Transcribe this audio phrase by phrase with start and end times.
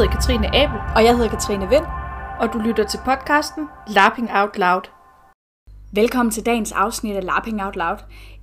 [0.00, 1.84] hedder Katrine Abel, Og jeg hedder Katrine Vind.
[2.40, 4.80] og du lytter til podcasten Lapping Out Loud.
[5.92, 7.96] Velkommen til dagens afsnit af Lapping Out Loud.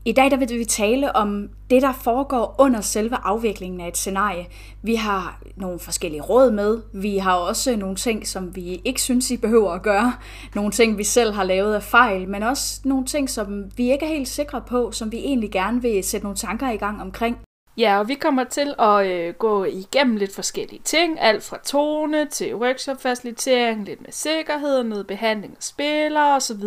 [0.06, 3.98] I dag der vil vi tale om det, der foregår under selve afviklingen af et
[3.98, 4.46] scenarie.
[4.84, 6.82] Vi har nogle forskellige råd med.
[6.94, 10.14] Vi har også nogle ting, som vi ikke synes, I behøver at gøre.
[10.56, 14.06] Nogle ting, vi selv har lavet af fejl, men også nogle ting, som vi ikke
[14.06, 17.38] er helt sikre på, som vi egentlig gerne vil sætte nogle tanker i gang omkring.
[17.78, 22.26] Ja, og vi kommer til at øh, gå igennem lidt forskellige ting, alt fra tone
[22.26, 26.64] til workshop-facilitering, lidt med sikkerhed, noget behandling af spillere osv.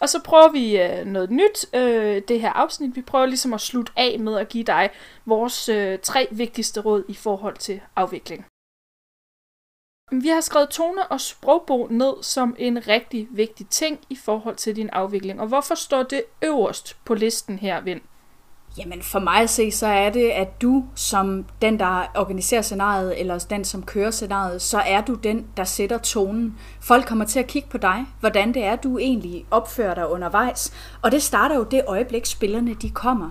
[0.00, 2.96] Og så prøver vi øh, noget nyt, øh, det her afsnit.
[2.96, 4.90] Vi prøver ligesom at slutte af med at give dig
[5.24, 8.46] vores øh, tre vigtigste råd i forhold til afvikling.
[10.12, 14.76] Vi har skrevet tone- og sprogbog ned som en rigtig vigtig ting i forhold til
[14.76, 15.40] din afvikling.
[15.40, 18.00] Og hvorfor står det øverst på listen her, Vind?
[18.78, 23.20] Jamen for mig at se, så er det, at du som den, der organiserer scenariet,
[23.20, 26.58] eller den, som kører scenariet, så er du den, der sætter tonen.
[26.80, 30.72] Folk kommer til at kigge på dig, hvordan det er, du egentlig opfører dig undervejs.
[31.02, 33.30] Og det starter jo det øjeblik, spillerne de kommer.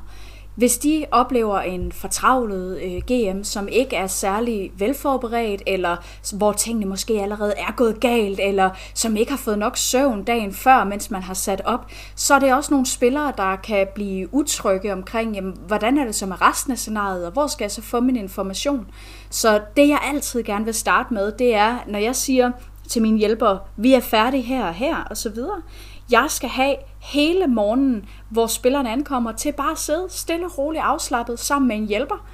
[0.55, 5.95] Hvis de oplever en fortravlet øh, GM, som ikke er særlig velforberedt, eller
[6.37, 10.53] hvor tingene måske allerede er gået galt, eller som ikke har fået nok søvn dagen
[10.53, 14.33] før, mens man har sat op, så er det også nogle spillere, der kan blive
[14.33, 17.71] utrygge omkring, jamen, hvordan er det så med resten af scenariet, og hvor skal jeg
[17.71, 18.87] så få min information?
[19.29, 22.51] Så det, jeg altid gerne vil starte med, det er, når jeg siger
[22.87, 25.61] til mine hjælpere, vi er færdige her og her, og så videre,
[26.11, 31.39] jeg skal have hele morgenen, hvor spillerne ankommer, til bare at sidde stille roligt afslappet
[31.39, 32.27] sammen med en hjælper.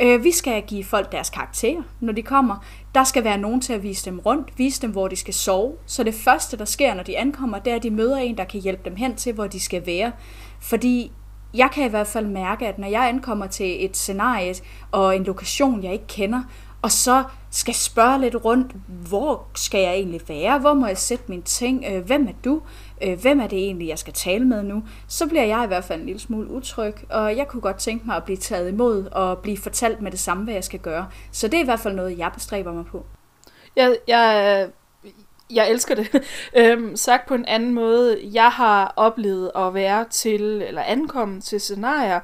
[0.00, 2.64] Øh, Vi skal give folk deres karakterer, når de kommer.
[2.94, 5.72] Der skal være nogen til at vise dem rundt, vise dem, hvor de skal sove.
[5.86, 8.44] Så det første, der sker, når de ankommer, det er, at de møder en, der
[8.44, 10.12] kan hjælpe dem hen til, hvor de skal være.
[10.60, 11.12] Fordi
[11.54, 14.54] jeg kan i hvert fald mærke, at når jeg ankommer til et scenarie
[14.92, 16.42] og en lokation, jeg ikke kender,
[16.82, 18.72] og så skal spørge lidt rundt,
[19.08, 20.58] hvor skal jeg egentlig være?
[20.58, 21.84] Hvor må jeg sætte mine ting?
[21.90, 22.60] Øh, Hvem er du?
[23.02, 24.82] Øh, Hvem er det egentlig, jeg skal tale med nu?
[25.08, 28.06] Så bliver jeg i hvert fald en lille smule utryg, og jeg kunne godt tænke
[28.06, 31.06] mig at blive taget imod og blive fortalt med det samme, hvad jeg skal gøre.
[31.32, 33.06] Så det er i hvert fald noget, jeg bestræber mig på.
[33.76, 34.68] Jeg, jeg,
[35.50, 36.22] jeg elsker det.
[36.56, 41.60] Øhm, sagt på en anden måde, jeg har oplevet at være til, eller ankomme til
[41.60, 42.20] scenarier,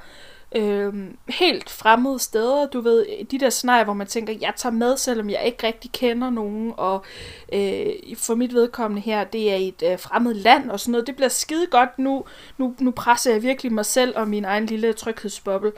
[0.54, 0.94] øh,
[1.28, 2.66] helt fremmede steder.
[2.66, 5.92] Du ved, de der scenarier, hvor man tænker, jeg tager med, selvom jeg ikke rigtig
[5.92, 7.04] kender nogen, og
[7.52, 11.06] øh, for mit vedkommende her, det er et øh, fremmed land og sådan noget.
[11.06, 12.24] Det bliver skide godt nu.
[12.58, 15.72] Nu, nu presser jeg virkelig mig selv og min egen lille tryghedsboble.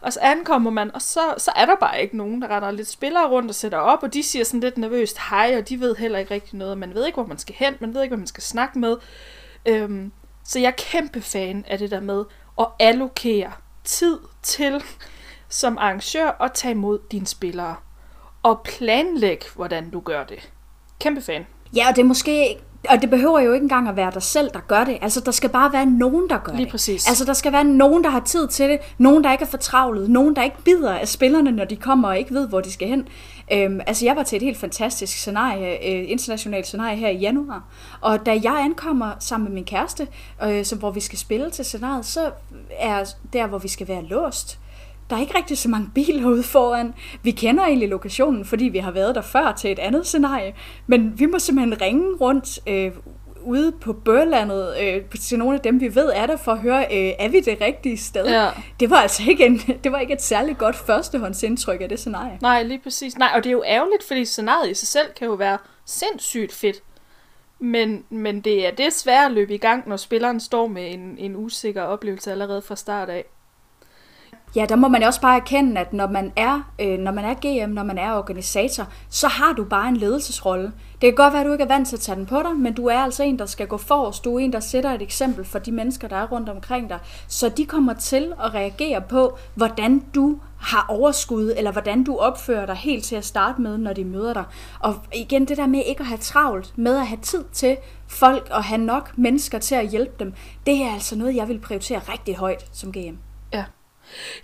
[0.00, 2.88] Og så ankommer man, og så, så er der bare ikke nogen, der render lidt
[2.88, 5.96] spillere rundt og sætter op, og de siger sådan lidt nervøst hej, og de ved
[5.96, 6.78] heller ikke rigtig noget.
[6.78, 8.96] Man ved ikke, hvor man skal hen, man ved ikke, hvad man skal snakke med.
[9.66, 10.12] Øhm,
[10.44, 12.24] så jeg er kæmpe fan af det der med
[12.60, 13.52] at allokere
[13.84, 14.82] tid til
[15.48, 17.74] som arrangør at tage imod dine spillere.
[18.42, 20.50] Og planlæg, hvordan du gør det.
[21.00, 21.46] Kæmpe fan.
[21.76, 22.58] Ja, og det er måske
[22.88, 24.98] og det behøver jo ikke engang at være dig selv, der gør det.
[25.02, 26.70] Altså, der skal bare være nogen, der gør Lige det.
[26.70, 27.08] præcis.
[27.08, 28.78] Altså, der skal være nogen, der har tid til det.
[28.98, 30.10] Nogen, der ikke er fortravlet.
[30.10, 32.88] Nogen, der ikke bider af spillerne, når de kommer og ikke ved, hvor de skal
[32.88, 33.08] hen.
[33.52, 37.64] Øhm, altså, jeg var til et helt fantastisk scenarie, øh, internationalt scenarie her i januar.
[38.00, 40.08] Og da jeg ankommer sammen med min kæreste,
[40.44, 42.30] øh, som, hvor vi skal spille til scenariet, så
[42.78, 44.58] er der, hvor vi skal være låst.
[45.10, 46.94] Der er ikke rigtig så mange biler ude foran.
[47.22, 50.54] Vi kender egentlig lokationen, fordi vi har været der før til et andet scenarie.
[50.86, 52.92] Men vi må simpelthen ringe rundt øh,
[53.42, 56.84] ude på Børlandet øh, til nogle af dem, vi ved er der, for at høre,
[56.84, 58.26] øh, er vi det rigtige sted?
[58.26, 58.50] Ja.
[58.80, 62.38] Det var altså ikke, en, det var ikke et særligt godt førstehåndsindtryk af det scenarie.
[62.42, 63.18] Nej, lige præcis.
[63.18, 66.52] Nej, og det er jo ærgerligt, fordi scenariet i sig selv kan jo være sindssygt
[66.52, 66.76] fedt.
[67.58, 71.18] Men, men det er det svære at løbe i gang, når spilleren står med en,
[71.18, 73.24] en usikker oplevelse allerede fra start af.
[74.56, 77.34] Ja, der må man også bare erkende, at når man er, øh, når man er
[77.34, 80.72] GM, når man er organisator, så har du bare en ledelsesrolle.
[80.92, 82.56] Det kan godt være, at du ikke er vant til at tage den på dig,
[82.56, 84.24] men du er altså en, der skal gå forrest.
[84.24, 86.98] Du er en, der sætter et eksempel for de mennesker, der er rundt omkring dig.
[87.28, 92.66] Så de kommer til at reagere på, hvordan du har overskud, eller hvordan du opfører
[92.66, 94.44] dig helt til at starte med, når de møder dig.
[94.80, 97.76] Og igen, det der med ikke at have travlt, med at have tid til
[98.08, 100.32] folk og have nok mennesker til at hjælpe dem,
[100.66, 103.16] det er altså noget, jeg vil prioritere rigtig højt som GM.
[103.52, 103.64] Ja.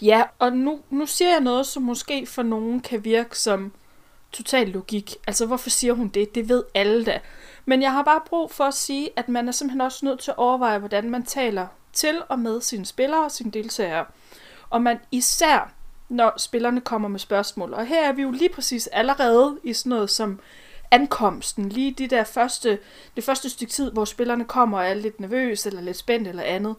[0.02, 3.72] Ja, og nu, nu siger jeg noget, som måske for nogen kan virke som
[4.32, 5.14] total logik.
[5.26, 6.34] Altså, hvorfor siger hun det?
[6.34, 7.20] Det ved alle da.
[7.64, 10.30] Men jeg har bare brug for at sige, at man er simpelthen også nødt til
[10.30, 14.04] at overveje, hvordan man taler til og med sine spillere og sine deltagere.
[14.70, 15.72] Og man især,
[16.08, 17.74] når spillerne kommer med spørgsmål.
[17.74, 20.40] Og her er vi jo lige præcis allerede i sådan noget som
[20.90, 21.68] ankomsten.
[21.68, 22.78] Lige de der første,
[23.16, 26.42] det første stykke tid, hvor spillerne kommer og er lidt nervøse eller lidt spændt eller
[26.42, 26.74] andet.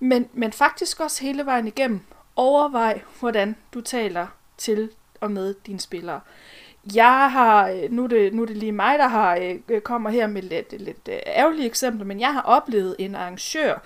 [0.00, 2.00] Men, men faktisk også hele vejen igennem.
[2.38, 4.26] Overvej, hvordan du taler
[4.58, 4.90] til
[5.20, 6.20] og med dine spillere.
[6.94, 9.80] jeg har, øh, nu er, det, nu er det lige mig, der har øh, øh,
[9.80, 13.78] kommer her med lidt, lidt ærgerlige eksempler, men jeg har oplevet en arrangør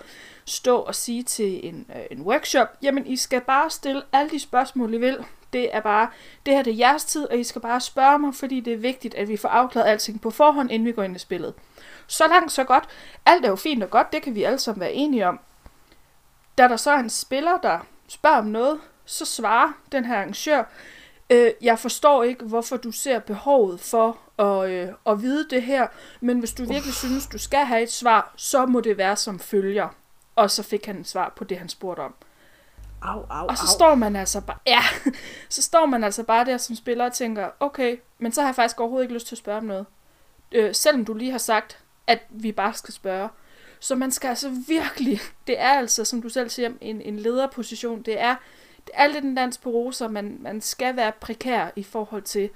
[0.44, 4.94] stå og sige til en, en workshop, jamen I skal bare stille alle de spørgsmål,
[4.94, 5.24] I vil.
[5.52, 6.08] Det er bare,
[6.46, 8.76] det her det er jeres tid, og I skal bare spørge mig, fordi det er
[8.76, 11.54] vigtigt, at vi får afklaret alting på forhånd, inden vi går ind i spillet.
[12.06, 12.84] Så langt, så godt.
[13.26, 15.40] Alt er jo fint og godt, det kan vi alle sammen være enige om.
[16.58, 17.78] Da der så er en spiller, der
[18.12, 20.64] spørger om noget, så svarer den her arrangør,
[21.30, 25.86] øh, jeg forstår ikke, hvorfor du ser behovet for at, øh, at vide det her,
[26.20, 26.98] men hvis du virkelig Uff.
[26.98, 29.88] synes, du skal have et svar, så må det være som følger.
[30.36, 32.14] Og så fik han et svar på det, han spurgte om.
[33.02, 33.74] Au, au, og så au.
[33.74, 34.82] står man altså bare, ja,
[35.48, 38.54] så står man altså bare der som spiller og tænker, okay, men så har jeg
[38.54, 39.86] faktisk overhovedet ikke lyst til at spørge om noget.
[40.52, 43.28] Øh, selvom du lige har sagt, at vi bare skal spørge.
[43.82, 48.02] Så man skal altså virkelig, det er altså, som du selv siger, en, en lederposition.
[48.02, 48.36] Det er,
[48.86, 50.08] det er lidt en dans på roser.
[50.08, 52.50] Man, man skal være prekær i forhold til,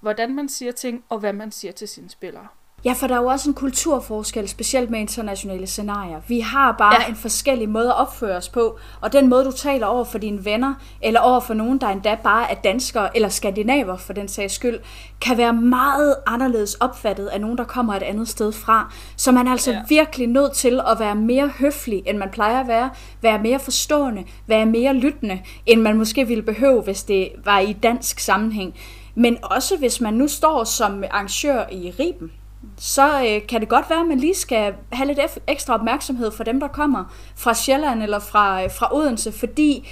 [0.00, 2.46] hvordan man siger ting, og hvad man siger til sine spillere.
[2.84, 6.20] Ja, for der er jo også en kulturforskel, specielt med internationale scenarier.
[6.28, 7.08] Vi har bare ja.
[7.08, 10.44] en forskellig måde at opføre os på, og den måde, du taler over for dine
[10.44, 14.54] venner, eller over for nogen, der endda bare er danskere eller skandinaver for den sags
[14.54, 14.78] skyld,
[15.20, 18.92] kan være meget anderledes opfattet af nogen, der kommer et andet sted fra.
[19.16, 19.82] Så man er altså ja.
[19.88, 22.90] virkelig nødt til at være mere høflig, end man plejer at være,
[23.22, 27.72] være mere forstående, være mere lyttende, end man måske ville behøve, hvis det var i
[27.72, 28.74] dansk sammenhæng.
[29.14, 32.30] Men også hvis man nu står som arrangør i Riben,
[32.76, 36.44] så øh, kan det godt være, at man lige skal have lidt ekstra opmærksomhed for
[36.44, 37.04] dem, der kommer
[37.36, 39.88] fra Sjælland eller fra, øh, fra Odense, fordi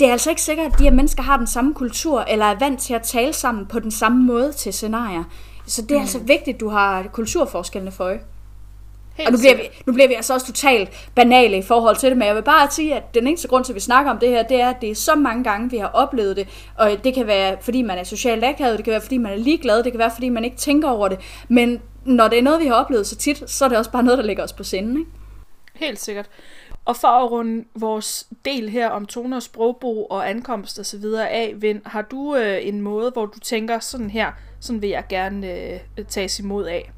[0.00, 2.58] det er altså ikke sikkert, at de her mennesker har den samme kultur, eller er
[2.58, 5.24] vant til at tale sammen på den samme måde til scenarier.
[5.66, 6.00] Så det er mm.
[6.00, 8.20] altså vigtigt, at du har kulturforskellene for øje.
[9.16, 12.08] Helt og nu bliver, vi, nu bliver vi altså også totalt banale i forhold til
[12.08, 14.18] det, men jeg vil bare sige, at den eneste grund til, at vi snakker om
[14.18, 16.90] det her, det er, at det er så mange gange, vi har oplevet det, og
[17.04, 19.82] det kan være, fordi man er socialt akavet, det kan være, fordi man er ligeglad,
[19.82, 21.18] det kan være, fordi man ikke tænker over det,
[21.48, 24.02] men når det er noget, vi har oplevet så tit, så er det også bare
[24.02, 24.98] noget, der ligger os på sinden.
[24.98, 25.10] Ikke?
[25.74, 26.26] Helt sikkert.
[26.84, 31.28] Og for at runde vores del her om toner, sprogbrug og ankomst og så videre
[31.28, 35.04] af, Vind, har du øh, en måde, hvor du tænker sådan her, sådan vil jeg
[35.08, 36.92] gerne øh, tages imod af?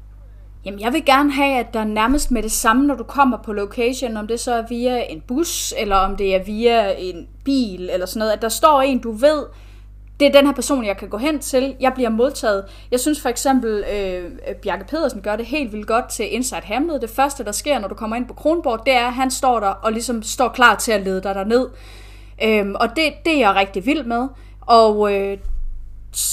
[0.65, 3.53] Jamen, jeg vil gerne have, at der nærmest med det samme, når du kommer på
[3.53, 7.89] location, om det så er via en bus, eller om det er via en bil,
[7.89, 9.43] eller sådan noget, at der står en, du ved,
[10.21, 11.75] det er den her person, jeg kan gå hen til.
[11.79, 12.65] Jeg bliver modtaget.
[12.91, 16.61] Jeg synes for eksempel, øh, øh, Bjarke Pedersen gør det helt vildt godt til Inside
[16.63, 17.01] Hamlet.
[17.01, 19.59] Det første, der sker, når du kommer ind på Kronborg, det er, at han står
[19.59, 21.67] der og ligesom står klar til at lede dig derned.
[22.43, 24.27] Øhm, og det, det er jeg rigtig vild med.
[24.61, 25.37] Og øh,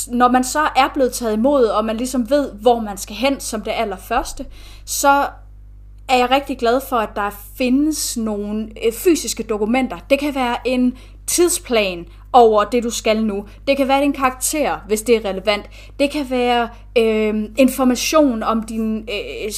[0.09, 3.41] når man så er blevet taget imod, og man ligesom ved, hvor man skal hen
[3.41, 4.47] som det allerførste,
[4.85, 5.27] så
[6.09, 9.99] er jeg rigtig glad for, at der findes nogle øh, fysiske dokumenter.
[10.11, 10.99] Det kan være en
[11.29, 13.45] tidsplan over det, du skal nu.
[13.69, 15.65] Det kan være din karakter, hvis det er relevant.
[15.99, 19.53] Det kan være øh, information om din, øh,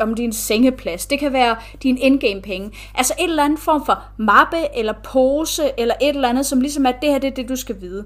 [0.00, 1.06] om din sengeplads.
[1.06, 2.70] Det kan være din indgame penge.
[2.94, 6.86] Altså et eller andet form for mappe eller pose eller et eller andet, som ligesom
[6.86, 8.04] er, det her det er det, du skal vide.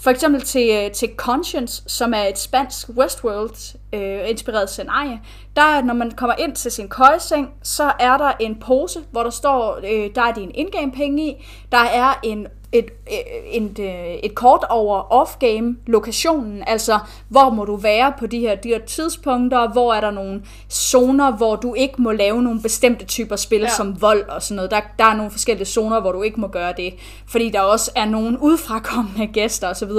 [0.00, 5.20] For eksempel til, øh, til Conscience, som er et spansk Westworld-inspireret øh, scenarie,
[5.56, 9.30] der når man kommer ind til sin køjeseng, så er der en pose, hvor der
[9.30, 14.34] står, øh, der er din indgame penge i, der er en et, et, et, et
[14.34, 16.98] kort over off-game lokationen, altså
[17.28, 21.36] hvor må du være på de her, de her tidspunkter, hvor er der nogle zoner,
[21.36, 23.68] hvor du ikke må lave nogle bestemte typer spil, ja.
[23.68, 24.70] som vold og sådan noget.
[24.70, 26.94] Der, der er nogle forskellige zoner, hvor du ikke må gøre det,
[27.26, 29.90] fordi der også er nogle udfrakommende gæster osv.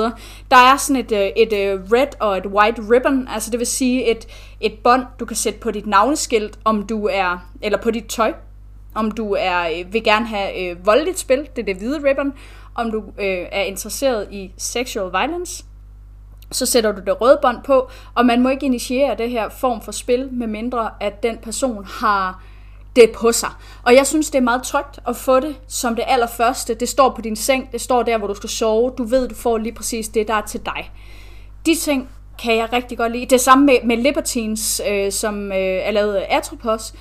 [0.51, 4.11] Der er sådan et, et, et red og et white ribbon, altså det vil sige
[4.11, 4.27] et,
[4.61, 8.33] et bånd, du kan sætte på dit navneskilt, om du er, eller på dit tøj,
[8.95, 12.33] om du er vil gerne have øh, voldeligt spil, det er det hvide ribbon,
[12.79, 15.63] om du øh, er interesseret i sexual violence,
[16.51, 19.81] så sætter du det røde bånd på, og man må ikke initiere det her form
[19.81, 22.43] for spil, med mindre at den person har
[22.95, 23.49] det på sig.
[23.83, 26.73] Og jeg synes, det er meget trygt at få det som det allerførste.
[26.73, 28.91] Det står på din seng, det står der, hvor du skal sove.
[28.97, 30.91] Du ved, du får lige præcis det, der er til dig.
[31.65, 32.09] De ting
[32.41, 33.25] kan jeg rigtig godt lide.
[33.25, 36.93] Det samme med, med Libertines, øh, som øh, er lavet af Atropos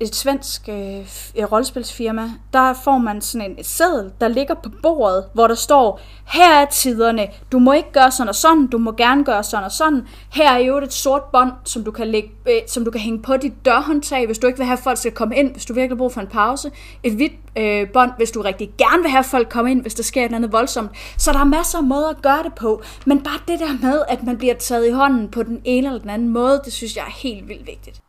[0.00, 1.06] et svensk øh,
[1.52, 6.00] rollespilsfirma, der får man sådan en et seddel, der ligger på bordet, hvor der står,
[6.26, 9.64] her er tiderne, du må ikke gøre sådan og sådan, du må gerne gøre sådan
[9.64, 10.06] og sådan.
[10.32, 13.22] Her er jo et sort bånd, som du kan, lægge, øh, som du kan hænge
[13.22, 15.74] på dit dørhåndtag, hvis du ikke vil have, at folk skal komme ind, hvis du
[15.74, 16.70] virkelig bruger for en pause.
[17.02, 19.94] Et hvidt øh, bånd, hvis du rigtig gerne vil have, at folk komme ind, hvis
[19.94, 20.90] der sker et eller andet voldsomt.
[21.18, 24.02] Så der er masser af måder at gøre det på, men bare det der med,
[24.08, 26.96] at man bliver taget i hånden på den ene eller den anden måde, det synes
[26.96, 28.00] jeg er helt vildt vigtigt.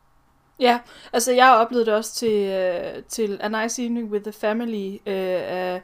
[0.60, 0.80] Ja,
[1.14, 2.50] altså jeg oplevede det også til,
[2.98, 5.82] uh, til A Nice Evening with the Family uh, af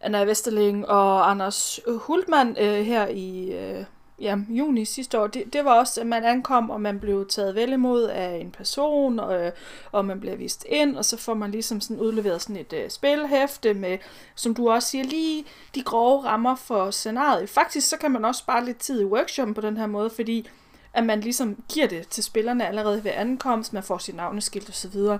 [0.00, 3.84] Anna Vesterling og Anders Hultmann uh, her i, uh,
[4.18, 7.54] ja, juni sidste år, det, det var også, at man ankom, og man blev taget
[7.54, 9.52] vel imod af en person, og,
[9.92, 12.88] og man bliver vist ind, og så får man ligesom sådan udleveret sådan et uh,
[12.88, 13.98] spilhæfte med,
[14.34, 17.48] som du også siger, lige de grove rammer for scenariet.
[17.48, 20.48] Faktisk så kan man også spare lidt tid i workshoppen på den her måde, fordi
[20.96, 24.92] at man ligesom giver det til spillerne allerede ved ankomst, man får sit navneskilt osv.
[24.92, 25.18] Så,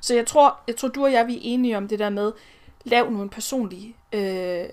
[0.00, 2.32] så jeg tror, jeg tror, du og jeg vi er enige om det der med,
[2.84, 4.64] lav nu en personlig øh,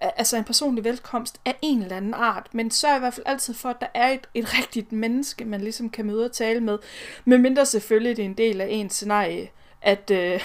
[0.00, 3.54] altså en personlig velkomst af en eller anden art, men sørg i hvert fald altid
[3.54, 6.78] for, at der er et, et rigtigt menneske, man ligesom kan møde og tale med,
[7.24, 9.48] medmindre selvfølgelig det er en del af ens scenarie,
[9.82, 10.40] at øh,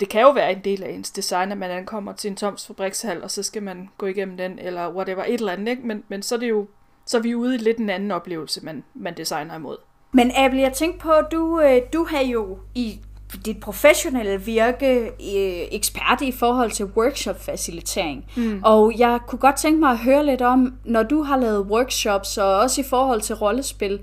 [0.00, 2.66] det kan jo være en del af ens design, at man ankommer til en toms
[2.66, 5.86] fabrikshal, og så skal man gå igennem den, eller whatever, et eller andet, ikke?
[5.86, 6.66] Men, men så er det jo
[7.06, 9.76] så er vi ude i lidt en anden oplevelse, man, man designer imod.
[10.12, 13.00] Men Abel, jeg tænkte på, at du, øh, du har jo i
[13.46, 18.24] dit professionelle virke øh, ekspert i forhold til workshop-facilitering.
[18.36, 18.60] Mm.
[18.64, 22.38] Og jeg kunne godt tænke mig at høre lidt om, når du har lavet workshops,
[22.38, 24.00] og også i forhold til rollespil,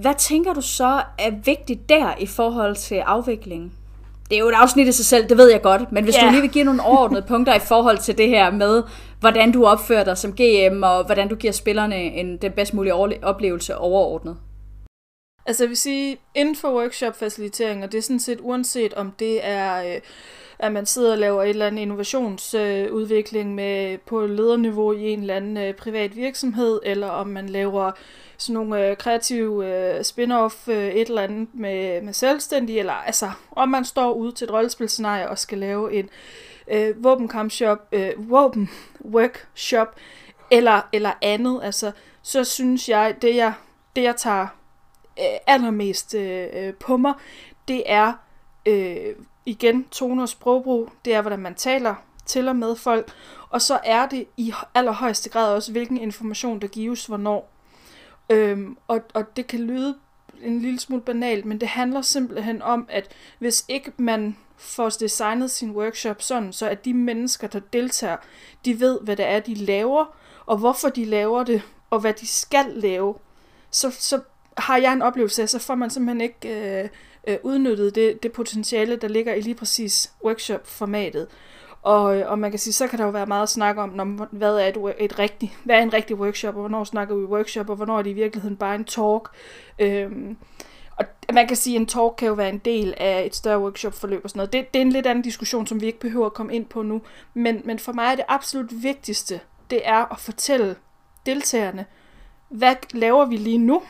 [0.00, 3.72] hvad tænker du så er vigtigt der i forhold til afviklingen?
[4.30, 6.26] Det er jo et afsnit i sig selv, det ved jeg godt, men hvis yeah.
[6.26, 8.82] du lige vil give nogle overordnede punkter i forhold til det her med,
[9.20, 12.94] hvordan du opfører dig som GM, og hvordan du giver spillerne en, den bedst mulige
[13.22, 14.36] oplevelse overordnet.
[15.46, 19.46] Altså jeg vil sige, inden for workshop-facilitering, og det er sådan set uanset om det
[19.46, 20.00] er, øh,
[20.62, 25.36] at man sidder og laver et eller andet innovationsudvikling med, på lederniveau i en eller
[25.36, 27.92] anden øh, privat virksomhed, eller om man laver
[28.36, 33.30] sådan nogle øh, kreative øh, spin-off, øh, et eller andet med, med selvstændige, eller altså
[33.50, 36.08] om man står ude til et rollespilscenarie og skal lave en
[36.70, 38.70] øh, våbenkampshop, øh, våben
[39.04, 39.96] workshop,
[40.50, 43.52] eller, eller andet, altså så synes jeg, det jeg,
[43.96, 44.46] det jeg tager
[45.18, 47.14] øh, allermest øh, øh på mig,
[47.68, 48.12] det er
[48.66, 49.14] øh,
[49.46, 51.94] igen tone og sprogbrug, det er, hvordan man taler
[52.26, 53.12] til og med folk,
[53.50, 57.52] og så er det i allerhøjeste grad også, hvilken information, der gives hvornår.
[58.30, 59.96] Øhm, og, og det kan lyde
[60.42, 65.50] en lille smule banalt, men det handler simpelthen om, at hvis ikke man får designet
[65.50, 68.16] sin workshop sådan, så at de mennesker, der deltager,
[68.64, 70.16] de ved, hvad det er, de laver,
[70.46, 73.14] og hvorfor de laver det, og hvad de skal lave,
[73.70, 74.20] så, så
[74.60, 76.88] har jeg en oplevelse af, så får man simpelthen ikke øh,
[77.28, 81.26] øh, udnyttet det, det potentiale, der ligger i lige præcis workshop-formatet.
[81.82, 84.56] Og, og man kan sige, så kan der jo være meget snak om, når, hvad,
[84.56, 87.76] er et, et rigtig, hvad er en rigtig workshop, og hvornår snakker vi workshop, og
[87.76, 89.28] hvornår er det i virkeligheden bare en talk.
[89.78, 90.36] Øhm,
[90.96, 93.60] og man kan sige, at en talk kan jo være en del af et større
[93.60, 94.52] workshop-forløb og sådan noget.
[94.52, 96.82] Det, det er en lidt anden diskussion, som vi ikke behøver at komme ind på
[96.82, 97.02] nu.
[97.34, 99.40] Men, men for mig er det absolut vigtigste,
[99.70, 100.76] det er at fortælle
[101.26, 101.86] deltagerne,
[102.48, 103.82] hvad laver vi lige nu?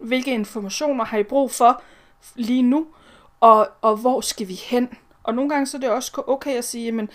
[0.00, 1.82] Hvilke informationer har I brug for
[2.34, 2.86] lige nu,
[3.40, 4.88] og, og hvor skal vi hen?
[5.22, 7.10] Og nogle gange så er det også okay at sige, men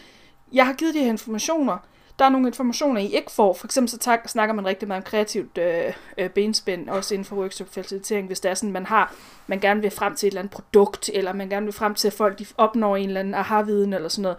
[0.54, 1.78] jeg har givet de her informationer,
[2.20, 3.54] der er nogle informationer, I ikke får.
[3.54, 7.26] For eksempel så tak, snakker man rigtig meget om kreativt øh, øh, benspænd, også inden
[7.26, 9.14] for workshop-facilitering, hvis det er sådan, man har,
[9.48, 12.08] man gerne vil frem til et eller andet produkt, eller man gerne vil frem til,
[12.08, 14.38] at folk de opnår en eller anden aha-viden, eller sådan noget.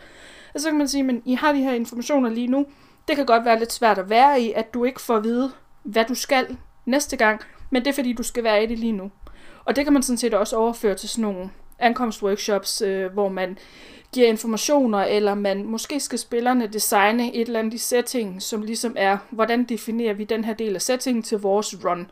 [0.55, 2.67] Og så kan man sige, men I har de her informationer lige nu,
[3.09, 5.53] det kan godt være lidt svært at være i, at du ikke får at vide,
[5.83, 8.93] hvad du skal næste gang, men det er fordi, du skal være i det lige
[8.93, 9.11] nu.
[9.65, 13.59] Og det kan man sådan set også overføre til sådan nogle ankomstworkshops, øh, hvor man
[14.13, 18.95] giver informationer, eller man måske skal spillerne designe et eller andet i setting, som ligesom
[18.99, 22.11] er, hvordan definerer vi den her del af settingen til vores run.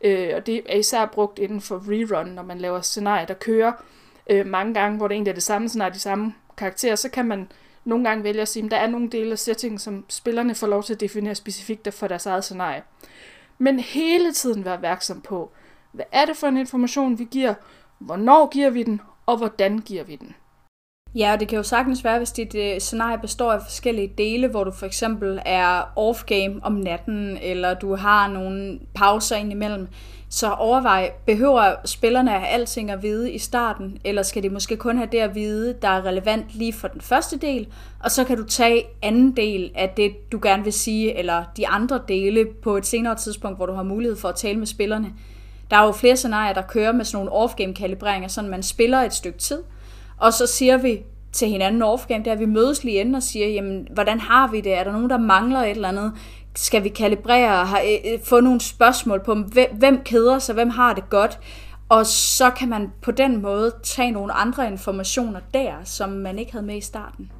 [0.00, 3.72] Øh, og det er især brugt inden for rerun, når man laver scenarier, der kører
[4.30, 7.26] øh, mange gange, hvor det egentlig er det samme scenarie, de samme karakterer, så kan
[7.26, 7.48] man
[7.84, 10.66] nogle gange vælge at sige, at der er nogle dele af settingen, som spillerne får
[10.66, 12.82] lov til at definere specifikt for deres eget scenarie.
[13.58, 15.50] Men hele tiden være opmærksom på,
[15.92, 17.54] hvad er det for en information, vi giver,
[17.98, 20.34] hvornår giver vi den, og hvordan giver vi den.
[21.16, 24.48] Ja, og det kan jo sagtens være, hvis dit øh, scenarie består af forskellige dele,
[24.48, 29.88] hvor du for eksempel er off-game om natten, eller du har nogle pauser indimellem,
[30.28, 34.76] så overvej, behøver spillerne at have alting at vide i starten, eller skal de måske
[34.76, 37.66] kun have det at vide, der er relevant lige for den første del,
[38.04, 41.68] og så kan du tage anden del af det, du gerne vil sige, eller de
[41.68, 45.12] andre dele på et senere tidspunkt, hvor du har mulighed for at tale med spillerne.
[45.70, 48.98] Der er jo flere scenarier, der kører med sådan nogle off-game kalibreringer, sådan man spiller
[48.98, 49.62] et stykke tid,
[50.20, 53.22] og så siger vi til hinanden overfor det er, der vi mødes lige inden og
[53.22, 54.74] siger, jamen, hvordan har vi det?
[54.74, 56.12] Er der nogen, der mangler et eller andet?
[56.54, 59.36] Skal vi kalibrere, har, øh, øh få nogle spørgsmål på,
[59.72, 61.38] hvem keder sig, hvem har det godt?
[61.88, 66.52] Og så kan man på den måde tage nogle andre informationer der, som man ikke
[66.52, 67.32] havde med i starten.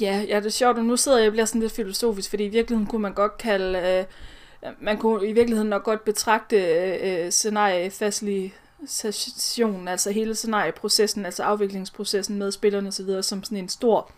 [0.00, 2.44] Ja, ja det er sjovt, og nu sidder jeg og bliver sådan lidt filosofisk, fordi
[2.44, 4.04] i virkeligheden kunne man godt kalde, øh,
[4.80, 7.32] man kunne i virkeligheden nok godt betragte øh, øh
[8.86, 14.10] sessionen, altså hele scenarieprocessen, altså afviklingsprocessen med spillerne osv., som sådan en stor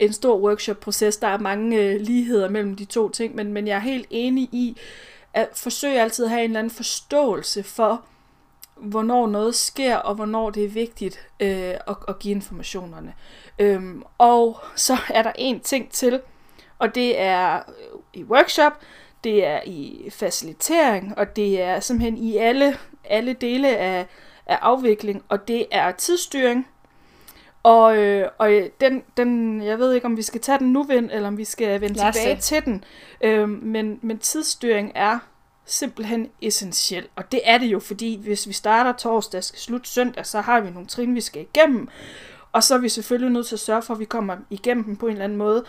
[0.00, 1.16] en stor workshop-proces.
[1.16, 4.48] Der er mange øh, ligheder mellem de to ting, men, men jeg er helt enig
[4.52, 4.76] i,
[5.34, 8.04] at forsøge altid at have en eller anden forståelse for,
[8.76, 13.14] hvornår noget sker, og hvornår det er vigtigt øh, at, at give informationerne.
[13.58, 16.20] Øhm, og så er der en ting til,
[16.78, 18.72] og det er øh, i workshop,
[19.24, 24.06] det er i facilitering, og det er simpelthen i alle, alle dele af,
[24.46, 26.68] af afvikling, og det er tidsstyring.
[27.62, 28.50] Og, øh, og
[28.80, 31.80] den, den, jeg ved ikke, om vi skal tage den nu, eller om vi skal
[31.80, 32.54] vende tilbage se.
[32.54, 32.84] til den.
[33.20, 35.18] Øh, men, men tidsstyring er
[35.64, 37.08] simpelthen essentiel.
[37.16, 40.60] Og det er det jo, fordi hvis vi starter torsdag skal slutte søndag, så har
[40.60, 41.88] vi nogle trin, vi skal igennem.
[42.52, 44.96] Og så er vi selvfølgelig nødt til at sørge for, at vi kommer igennem dem
[44.96, 45.64] på en eller anden måde.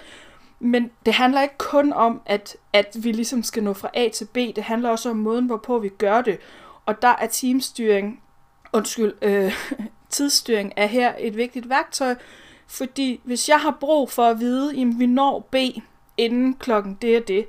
[0.64, 4.26] Men det handler ikke kun om, at, at vi ligesom skal nå fra A til
[4.26, 4.36] B.
[4.36, 6.40] Det handler også om måden, hvorpå vi gør det.
[6.86, 8.24] Og der er teamstyring,
[8.74, 9.54] undskyld, øh,
[10.10, 12.16] tidsstyring er her et vigtigt værktøj.
[12.68, 15.56] Fordi hvis jeg har brug for at vide, at vi når B
[16.18, 17.46] inden klokken det og det,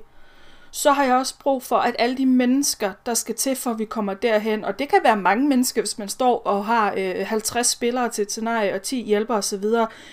[0.71, 3.79] så har jeg også brug for, at alle de mennesker, der skal til, for at
[3.79, 7.25] vi kommer derhen, og det kan være mange mennesker, hvis man står og har øh,
[7.27, 9.63] 50 spillere til et scenarie og 10 hjælpere osv.,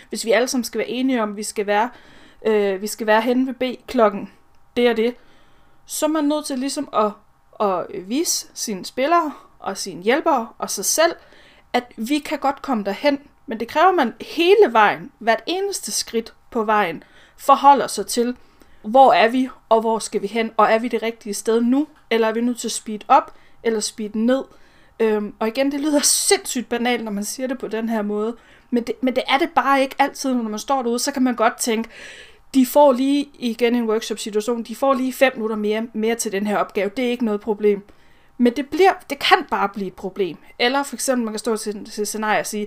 [0.08, 1.90] hvis vi alle sammen skal være enige om, at vi skal være,
[2.46, 4.32] øh, vi skal være henne ved B klokken.
[4.76, 5.14] Det og det,
[5.86, 7.12] så er man nødt til ligesom at,
[7.66, 11.12] at vise sine spillere og sine hjælpere og sig selv,
[11.72, 16.34] at vi kan godt komme derhen, men det kræver, man hele vejen, hvert eneste skridt
[16.50, 17.02] på vejen,
[17.36, 18.36] forholder sig til,
[18.82, 21.86] hvor er vi, og hvor skal vi hen, og er vi det rigtige sted nu,
[22.10, 24.44] eller er vi nødt til at speed op, eller speed ned.
[25.00, 28.36] Øhm, og igen, det lyder sindssygt banalt, når man siger det på den her måde,
[28.70, 31.22] men det, men det er det bare ikke altid, når man står derude, så kan
[31.22, 31.88] man godt tænke,
[32.54, 36.46] de får lige igen en workshop-situation, de får lige fem minutter mere, mere til den
[36.46, 37.82] her opgave, det er ikke noget problem.
[38.38, 40.36] Men det, bliver, det kan bare blive et problem.
[40.58, 42.66] Eller for eksempel, man kan stå til, til scenarie og sige,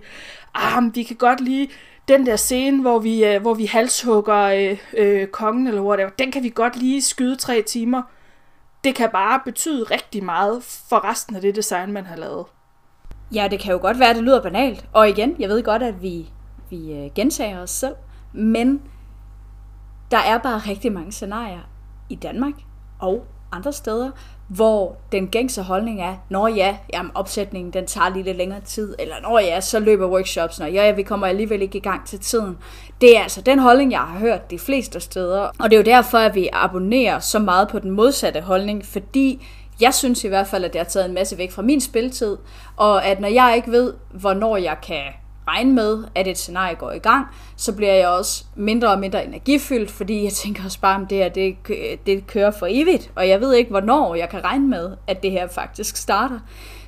[0.55, 1.69] ah, vi kan godt lige
[2.07, 6.31] den der scene, hvor vi, øh, hvor vi halshugger øh, øh, kongen eller whatever, den
[6.31, 8.01] kan vi godt lige skyde tre timer.
[8.83, 12.45] Det kan bare betyde rigtig meget for resten af det design, man har lavet.
[13.33, 14.85] Ja, det kan jo godt være, at det lyder banalt.
[14.93, 16.29] Og igen, jeg ved godt, at vi,
[16.69, 17.95] vi øh, gentager os selv,
[18.33, 18.81] men
[20.13, 21.69] der er bare rigtig mange scenarier
[22.09, 22.53] i Danmark
[22.99, 24.11] og andre steder,
[24.47, 28.95] hvor den gængse holdning er, når ja, jamen opsætningen den tager lige lidt længere tid,
[28.99, 32.07] eller når ja, så løber workshops, når ja, ja, vi kommer alligevel ikke i gang
[32.07, 32.57] til tiden.
[33.01, 35.97] Det er altså den holdning, jeg har hørt de fleste steder, og det er jo
[35.97, 39.47] derfor, at vi abonnerer så meget på den modsatte holdning, fordi
[39.81, 42.37] jeg synes i hvert fald, at det har taget en masse væk fra min spiltid,
[42.75, 45.03] og at når jeg ikke ved, hvornår jeg kan
[45.47, 49.25] regne med, at et scenarie går i gang, så bliver jeg også mindre og mindre
[49.25, 51.57] energifyldt, fordi jeg tænker også bare, om det her det,
[52.05, 55.31] det kører for evigt, og jeg ved ikke, hvornår jeg kan regne med, at det
[55.31, 56.39] her faktisk starter.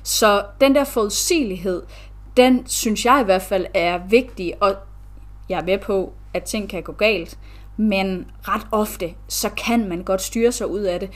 [0.02, 1.82] Så den der forudsigelighed,
[2.36, 4.74] den synes jeg i hvert fald er vigtig, og
[5.48, 7.38] jeg er med på, at ting kan gå galt,
[7.76, 11.10] men ret ofte, så kan man godt styre sig ud af det.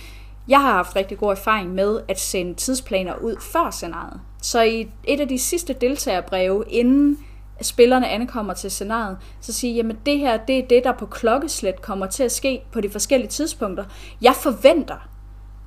[0.48, 4.20] Jeg har haft rigtig god erfaring med at sende tidsplaner ud før scenariet.
[4.42, 7.18] Så i et af de sidste deltagerbreve, inden
[7.62, 11.83] spillerne ankommer til scenariet, så siger jamen det her, det er det, der på klokkeslæt
[11.83, 13.85] kommer til at ske på de forskellige tidspunkter.
[14.23, 15.09] Jeg forventer,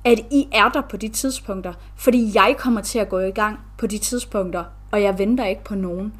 [0.04, 3.60] at I er der på de tidspunkter, fordi jeg kommer til at gå i gang
[3.78, 6.12] på de tidspunkter, og jeg venter ikke på nogen.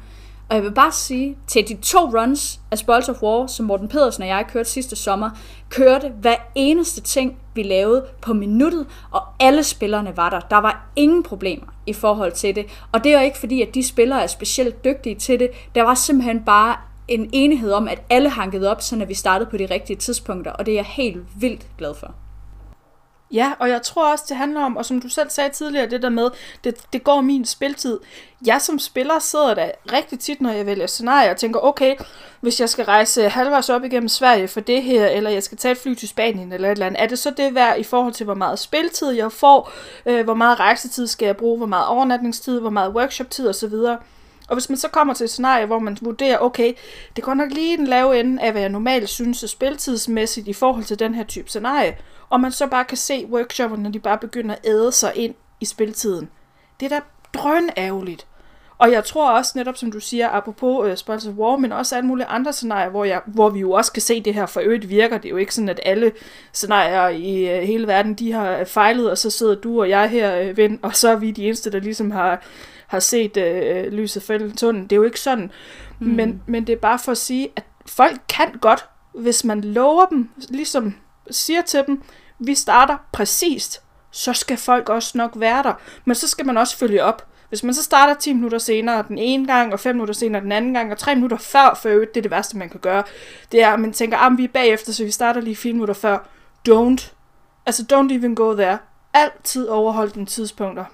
[0.49, 3.87] Og jeg vil bare sige, til de to runs af Spoils of War, som Morten
[3.87, 5.29] Pedersen og jeg kørte sidste sommer,
[5.69, 10.39] kørte hver eneste ting, vi lavede på minuttet, og alle spillerne var der.
[10.39, 12.65] Der var ingen problemer i forhold til det.
[12.91, 15.49] Og det er ikke fordi, at de spillere er specielt dygtige til det.
[15.75, 16.75] Der var simpelthen bare
[17.07, 20.65] en enighed om, at alle hankede op, så vi startede på de rigtige tidspunkter, og
[20.65, 22.15] det er jeg helt vildt glad for.
[23.31, 26.01] Ja, og jeg tror også, det handler om, og som du selv sagde tidligere, det
[26.01, 26.29] der med,
[26.63, 27.99] det, det går min spiltid.
[28.45, 31.95] Jeg som spiller sidder der rigtig tit, når jeg vælger scenarier, og tænker, okay,
[32.41, 35.71] hvis jeg skal rejse halvvejs op igennem Sverige for det her, eller jeg skal tage
[35.71, 38.13] et fly til Spanien eller et eller andet, er det så det værd i forhold
[38.13, 39.71] til, hvor meget spiltid jeg får,
[40.05, 43.73] øh, hvor meget rejsetid skal jeg bruge, hvor meget overnatningstid, hvor meget workshop-tid osv.,
[44.47, 46.73] og hvis man så kommer til et scenarie, hvor man vurderer, okay,
[47.15, 50.53] det går nok lige den lave ende af, hvad jeg normalt synes er spiltidsmæssigt i
[50.53, 51.97] forhold til den her type scenarie,
[52.35, 55.35] og man så bare kan se workshopperne, når de bare begynder at æde sig ind
[55.61, 56.29] i spiltiden.
[56.79, 57.01] Det er da
[57.33, 58.27] drøn ærgerligt.
[58.77, 62.07] Og jeg tror også netop, som du siger, apropos uh, Sponsor War, men også alle
[62.07, 64.61] mulige andre scenarier, hvor, jeg, hvor vi jo også kan se, at det her for
[64.61, 65.17] øvrigt virker.
[65.17, 66.11] Det er jo ikke sådan, at alle
[66.53, 70.49] scenarier i uh, hele verden, de har fejlet, og så sidder du og jeg her,
[70.49, 72.43] uh, ven, og så er vi de eneste, der ligesom har,
[72.87, 74.83] har set uh, lyset fælde tunnelen.
[74.83, 75.51] Det er jo ikke sådan.
[75.99, 76.07] Mm.
[76.07, 80.05] Men, men det er bare for at sige, at folk kan godt, hvis man lover
[80.05, 80.95] dem, ligesom
[81.31, 82.01] siger til dem,
[82.39, 85.73] vi starter præcist, så skal folk også nok være der.
[86.05, 87.27] Men så skal man også følge op.
[87.49, 90.51] Hvis man så starter 10 minutter senere den ene gang, og 5 minutter senere den
[90.51, 93.03] anden gang, og 3 minutter før, for øvrigt, det er det værste, man kan gøre,
[93.51, 95.73] det er, at man tænker, at ah, vi er bagefter, så vi starter lige 4
[95.73, 96.17] minutter før.
[96.69, 97.11] Don't.
[97.65, 98.77] Altså, don't even go there.
[99.13, 100.85] altid overhold dine tidspunkter.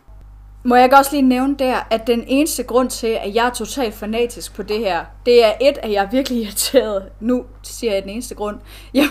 [0.64, 3.94] Må jeg også lige nævne der, at den eneste grund til, at jeg er totalt
[3.94, 7.10] fanatisk på det her, det er et, at jeg er virkelig irriteret.
[7.20, 8.58] Nu siger jeg den eneste grund.
[8.94, 9.06] Jeg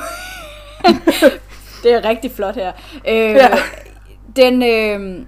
[1.82, 2.72] det er rigtig flot her.
[3.08, 3.48] Øh, ja.
[4.36, 5.26] Den, øh,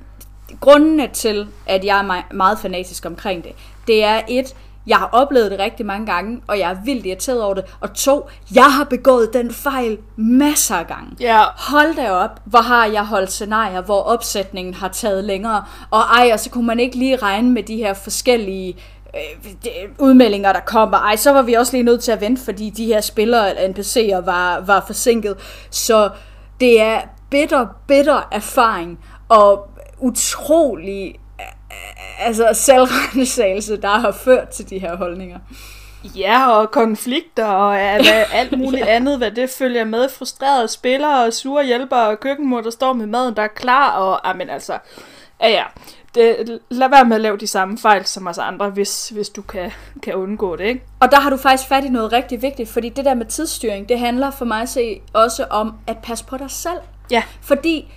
[0.60, 3.52] grundene til, at jeg er meget fanatisk omkring det,
[3.86, 4.54] det er et,
[4.86, 7.64] jeg har oplevet det rigtig mange gange, og jeg er vildt irriteret over det.
[7.80, 11.16] Og to, jeg har begået den fejl masser af gange.
[11.20, 11.44] Ja.
[11.56, 15.64] Hold da op, hvor har jeg holdt scenarier, hvor opsætningen har taget længere.
[15.90, 18.76] Og ej, og så kunne man ikke lige regne med de her forskellige
[19.14, 20.98] øh, udmeldinger, der kommer.
[20.98, 23.74] Ej, så var vi også lige nødt til at vente, fordi de her spillere eller
[23.74, 25.36] NPC'er var, var forsinket.
[25.70, 26.10] Så
[26.62, 28.98] det er bitter, bitter erfaring,
[29.28, 31.14] og utrolig
[32.18, 35.38] altså selvrensagelse, der har ført til de her holdninger.
[36.04, 38.94] Ja, og konflikter og hvad, alt muligt ja.
[38.94, 40.08] andet, hvad det følger med.
[40.08, 43.90] Frustrerede spillere og sure hjælpere og køkkenmor, der står med maden, der er klar.
[43.90, 44.78] Og, amen, altså,
[45.40, 45.64] ja, ja.
[46.14, 49.42] Det, lad være med at lave de samme fejl som os andre, hvis, hvis du
[49.42, 49.70] kan,
[50.02, 50.64] kan undgå det.
[50.64, 50.84] Ikke?
[51.00, 53.88] Og der har du faktisk fat i noget rigtig vigtigt, fordi det der med tidsstyring,
[53.88, 56.78] det handler for mig at se også om at passe på dig selv.
[57.10, 57.22] Ja.
[57.40, 57.92] Fordi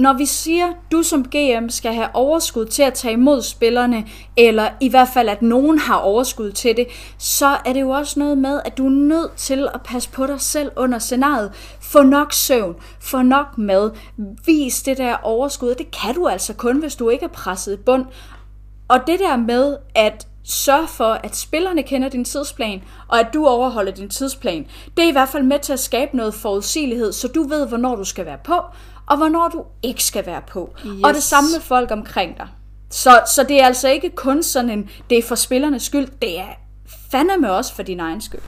[0.00, 4.04] når vi siger, at du som GM skal have overskud til at tage imod spillerne,
[4.36, 6.86] eller i hvert fald at nogen har overskud til det,
[7.18, 10.26] så er det jo også noget med, at du er nødt til at passe på
[10.26, 11.52] dig selv under scenariet.
[11.80, 13.90] Få nok søvn, få nok mad,
[14.46, 17.76] vis det der overskud, det kan du altså kun, hvis du ikke er presset i
[17.76, 18.04] bund.
[18.88, 23.46] Og det der med, at sørge for, at spillerne kender din tidsplan, og at du
[23.46, 24.66] overholder din tidsplan.
[24.96, 27.96] Det er i hvert fald med til at skabe noget forudsigelighed, så du ved, hvornår
[27.96, 28.54] du skal være på,
[29.10, 30.74] og hvornår du ikke skal være på.
[30.86, 31.04] Yes.
[31.04, 32.48] Og det samme med folk omkring dig.
[32.90, 36.38] Så, så det er altså ikke kun sådan en, det er for spillernes skyld, det
[36.38, 36.48] er
[37.10, 38.40] fandeme også for din egen skyld.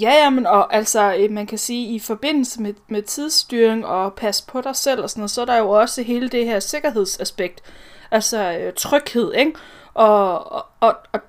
[0.00, 4.14] Ja, ja, men og, altså, øh, man kan sige, i forbindelse med, med tidsstyring og
[4.14, 6.60] pas på dig selv og sådan noget, så er der jo også hele det her
[6.60, 7.60] sikkerhedsaspekt,
[8.10, 9.52] altså øh, tryghed, ikke?
[9.94, 11.20] Og, og, og, og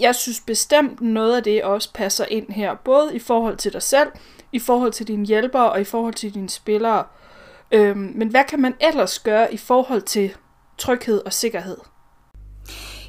[0.00, 3.82] jeg synes bestemt noget af det også passer ind her, både i forhold til dig
[3.82, 4.08] selv,
[4.52, 7.04] i forhold til dine hjælpere og i forhold til dine spillere.
[7.72, 10.34] Øhm, men hvad kan man ellers gøre i forhold til
[10.78, 11.76] tryghed og sikkerhed?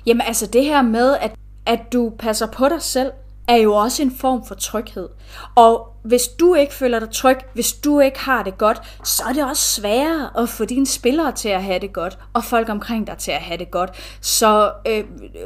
[0.06, 3.12] Jamen altså det her med, at, at du passer på dig selv,
[3.48, 5.10] er jo også en form for tryghed.
[5.56, 9.34] Og hvis du ikke føler dig tryg, hvis du ikke har det godt, så er
[9.34, 13.08] det også sværere at få dine spillere til at have det godt, og folk omkring
[13.08, 14.18] dig til at have det godt.
[14.22, 15.04] Så øh,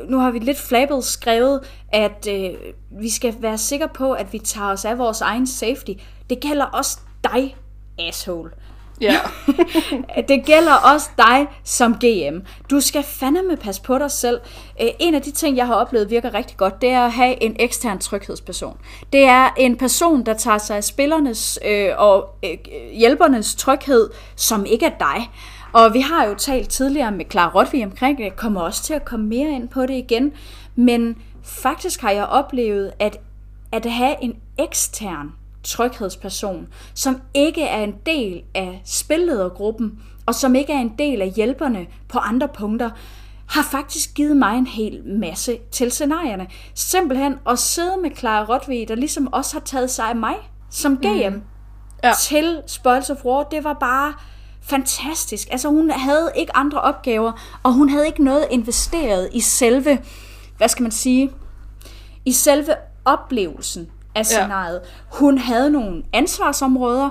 [0.10, 1.60] nu har vi lidt flabet skrevet,
[1.92, 2.50] at øh,
[3.00, 5.92] vi skal være sikre på, at vi tager os af vores egen safety.
[6.30, 7.56] Det gælder også dig,
[8.00, 8.52] asshole.
[9.02, 9.20] Ja.
[10.30, 12.40] det gælder også dig som GM.
[12.70, 14.40] Du skal fandeme passe på dig selv.
[14.82, 17.44] Øh, en af de ting, jeg har oplevet virker rigtig godt, det er at have
[17.44, 18.78] en ekstern tryghedsperson.
[19.14, 22.58] Det er en person, der tager sig af spillernes øh, og øh,
[22.94, 25.32] hjælpernes tryghed, som ikke er dig.
[25.74, 28.94] Og vi har jo talt tidligere med Clara Rotvig omkring det, jeg kommer også til
[28.94, 30.34] at komme mere ind på det igen.
[30.76, 33.18] Men faktisk har jeg oplevet, at
[33.74, 40.74] at have en ekstern tryghedsperson, som ikke er en del af spilledergruppen, og som ikke
[40.74, 42.90] er en del af hjælperne på andre punkter,
[43.48, 46.48] har faktisk givet mig en hel masse til scenarierne.
[46.74, 50.36] Simpelthen at sidde med Clara Rotvig, der ligesom også har taget sig af mig
[50.70, 51.42] som GM mm.
[52.04, 52.14] ja.
[52.20, 54.14] til Spoils of War, det var bare
[54.62, 55.48] fantastisk.
[55.52, 57.32] Altså hun havde ikke andre opgaver,
[57.64, 60.00] og hun havde ikke noget investeret i selve,
[60.58, 61.32] hvad skal man sige,
[62.26, 64.82] i selve oplevelsen af scenariet.
[64.84, 65.18] Ja.
[65.20, 67.10] Hun havde nogle ansvarsområder,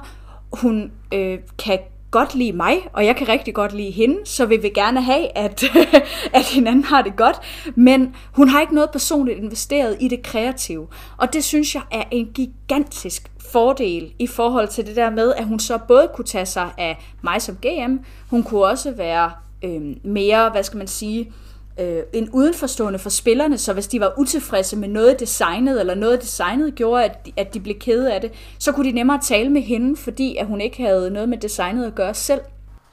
[0.53, 1.79] hun øh, kan
[2.11, 5.39] godt lide mig, og jeg kan rigtig godt lide hende, så vi vil gerne have,
[5.39, 5.65] at,
[6.39, 7.37] at hinanden har det godt,
[7.75, 10.87] men hun har ikke noget personligt investeret i det kreative,
[11.17, 15.45] og det synes jeg er en gigantisk fordel i forhold til det der med, at
[15.45, 17.97] hun så både kunne tage sig af mig som GM,
[18.31, 19.31] hun kunne også være
[19.65, 21.33] øh, mere, hvad skal man sige,
[21.81, 26.23] øh, en udenforstående for spillerne, så hvis de var utilfredse med noget designet, eller noget
[26.23, 29.51] designet gjorde, at de, at de blev kede af det, så kunne de nemmere tale
[29.51, 32.41] med hende, fordi at hun ikke havde noget med designet at gøre selv.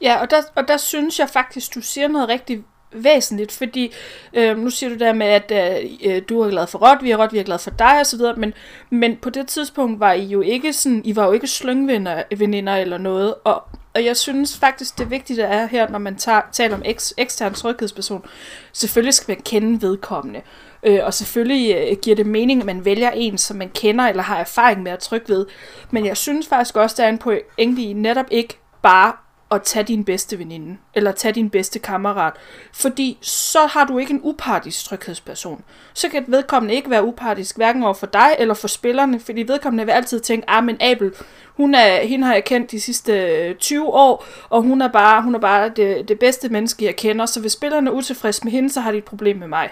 [0.02, 3.94] Ja, og der, og der synes jeg faktisk, du siger noget rigtig væsentligt, fordi
[4.34, 7.12] øh, nu siger du der med, at øh, øh du er glad for Rot, vi
[7.12, 8.54] er Rot, vi er glad for dig osv., men,
[8.90, 12.98] men på det tidspunkt var I jo ikke sådan, I var jo ikke slyngveninder eller
[12.98, 13.64] noget, og,
[13.96, 17.54] og jeg synes faktisk, det vigtige er her, når man tager, taler om eks, ekstern
[17.54, 18.26] tryghedsperson,
[18.74, 20.42] selvfølgelig skal man kende vedkommende,
[20.84, 24.24] øh, og selvfølgelig øh, giver det mening, at man vælger en, som man kender eller
[24.24, 25.46] har erfaring med at trykke ved,
[25.92, 29.14] men jeg synes faktisk også, der er en pointe i netop ikke bare
[29.52, 32.34] at tage din bedste veninde, eller tage din bedste kammerat,
[32.74, 35.64] fordi så har du ikke en upartisk tryghedsperson.
[35.94, 39.86] Så kan vedkommende ikke være upartisk, hverken over for dig eller for spillerne, fordi vedkommende
[39.86, 41.12] vil altid tænke, ah, men Abel,
[41.46, 45.22] hun er, hende har jeg kendt de sidste øh, 20 år, og hun er bare,
[45.22, 48.52] hun er bare det, det bedste menneske, jeg kender, så hvis spillerne er utilfredse med
[48.52, 49.70] hende, så har de et problem med mig.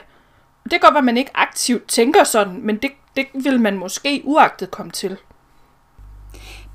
[0.64, 3.78] Det kan godt være, at man ikke aktivt tænker sådan, men det, det vil man
[3.78, 5.18] måske uagtet komme til.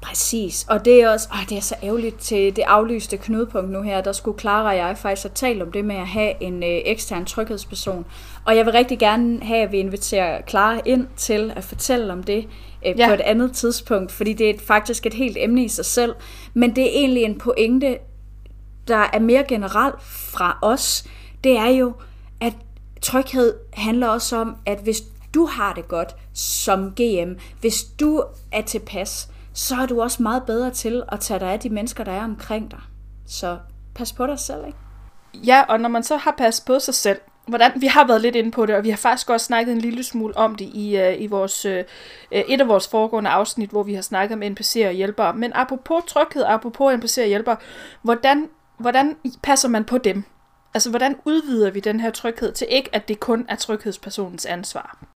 [0.03, 3.83] Præcis, og det er også, åh, det er så ærgerligt til det aflyste knudepunkt nu
[3.83, 6.63] her, der skulle Clara og jeg faktisk have talt om det med at have en
[6.63, 8.07] øh, ekstern tryghedsperson.
[8.45, 12.23] Og jeg vil rigtig gerne have, at vi inviterer Clara ind til at fortælle om
[12.23, 12.49] det
[12.87, 13.09] øh, ja.
[13.09, 16.15] på et andet tidspunkt, fordi det er faktisk et helt emne i sig selv.
[16.55, 17.99] Men det er egentlig en pointe,
[18.89, 21.05] der er mere generelt fra os.
[21.45, 21.93] Det er jo,
[22.41, 22.53] at
[23.03, 25.03] tryghed handler også om, at hvis
[25.35, 30.43] du har det godt som GM, hvis du er tilpas, så er du også meget
[30.47, 32.81] bedre til at tage dig af de mennesker, der er omkring dig.
[33.27, 33.59] Så
[33.95, 34.79] pas på dig selv, ikke?
[35.35, 38.37] Ja, og når man så har passet på sig selv, hvordan, vi har været lidt
[38.37, 41.01] inde på det, og vi har faktisk også snakket en lille smule om det i,
[41.01, 41.73] uh, i vores, uh,
[42.31, 45.35] et af vores foregående afsnit, hvor vi har snakket om NPC'er og hjælpere.
[45.35, 47.57] Men apropos tryghed, apropos NPC'er og hjælpere,
[48.03, 50.25] hvordan, hvordan passer man på dem?
[50.75, 55.12] Altså, hvordan udvider vi den her tryghed til ikke, at det kun er tryghedspersonens ansvar?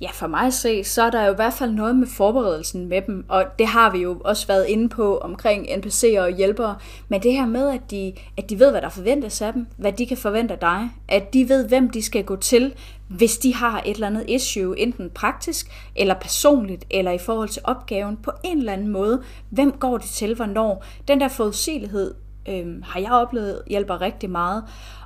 [0.00, 2.86] Ja, for mig at se, så er der jo i hvert fald noget med forberedelsen
[2.86, 6.76] med dem, og det har vi jo også været inde på omkring NPC'er og hjælpere,
[7.08, 9.92] men det her med, at de, at de ved, hvad der forventes af dem, hvad
[9.92, 12.74] de kan forvente af dig, at de ved, hvem de skal gå til,
[13.08, 17.62] hvis de har et eller andet issue, enten praktisk eller personligt, eller i forhold til
[17.64, 19.22] opgaven på en eller anden måde.
[19.50, 20.84] Hvem går de til, hvornår?
[21.08, 22.14] Den der forudsigelighed
[22.48, 24.64] øh, har jeg oplevet hjælper rigtig meget.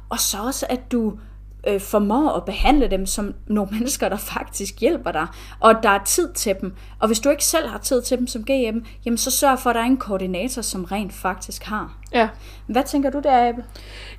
[0.09, 1.18] Og så også, at du
[1.68, 5.26] øh, formår at behandle dem som nogle mennesker, der faktisk hjælper dig,
[5.61, 6.74] og der er tid til dem.
[6.98, 9.70] Og hvis du ikke selv har tid til dem som GM, jamen så sørg for,
[9.70, 11.98] at der er en koordinator, som rent faktisk har.
[12.12, 12.28] Ja.
[12.66, 13.64] Hvad tænker du der, Abel?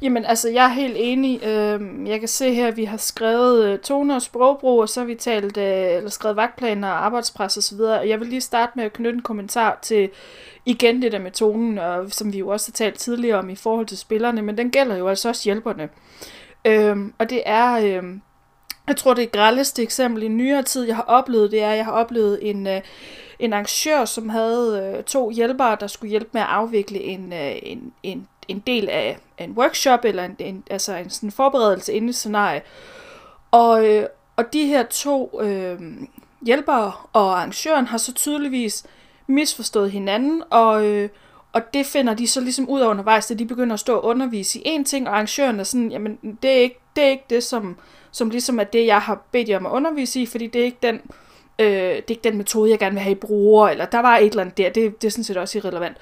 [0.01, 1.43] Jamen, altså, jeg er helt enig.
[1.43, 4.99] Øhm, jeg kan se her, at vi har skrevet øh, tone og sprogbrug, og så
[4.99, 7.99] har vi talt, øh, eller skrevet vagtplaner og arbejdspres og så videre.
[7.99, 10.09] Og jeg vil lige starte med at knytte en kommentar til
[10.65, 13.55] igen det der med tonen, og, som vi jo også har talt tidligere om i
[13.55, 15.89] forhold til spillerne, men den gælder jo altså også hjælperne.
[16.65, 18.21] Øhm, og det er, øhm,
[18.87, 21.77] jeg tror det er grældeste eksempel i nyere tid, jeg har oplevet, det er, at
[21.77, 22.81] jeg har oplevet en, øh,
[23.39, 27.55] en arrangør, som havde øh, to hjælpere, der skulle hjælpe med at afvikle en, øh,
[27.63, 32.09] en, en, en del af en workshop, eller en, en, altså en sådan forberedelse inden
[32.09, 32.61] et scenarie.
[33.51, 35.79] Og, øh, og de her to øh,
[36.45, 38.85] hjælpere og arrangøren har så tydeligvis
[39.27, 41.09] misforstået hinanden, og, øh,
[41.53, 44.05] og det finder de så ligesom ud af undervejs, da de begynder at stå og
[44.05, 47.25] undervise i en ting, og arrangøren er sådan, jamen det er ikke det, er ikke
[47.29, 47.77] det som,
[48.11, 50.65] som ligesom er det, jeg har bedt jer om at undervise i, fordi det er
[50.65, 51.01] ikke den,
[51.59, 54.17] øh, det er ikke den metode, jeg gerne vil have, I bruger, eller der var
[54.17, 55.97] et eller andet der, det, det er sådan set også irrelevant.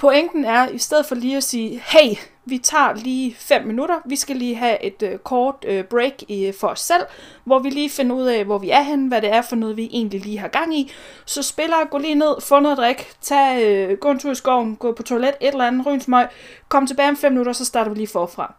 [0.00, 4.16] Pointen er, i stedet for lige at sige, hey, vi tager lige 5 minutter, vi
[4.16, 7.02] skal lige have et øh, kort øh, break øh, for os selv,
[7.44, 9.76] hvor vi lige finder ud af, hvor vi er henne, hvad det er for noget,
[9.76, 10.92] vi egentlig lige har gang i.
[11.24, 14.76] Så spiller, gå lige ned, få noget drik, tag, øh, gå en tur i skoven,
[14.76, 16.26] gå på toilet, et eller andet, ryge smøg,
[16.68, 18.54] kom tilbage om 5 minutter, så starter vi lige forfra.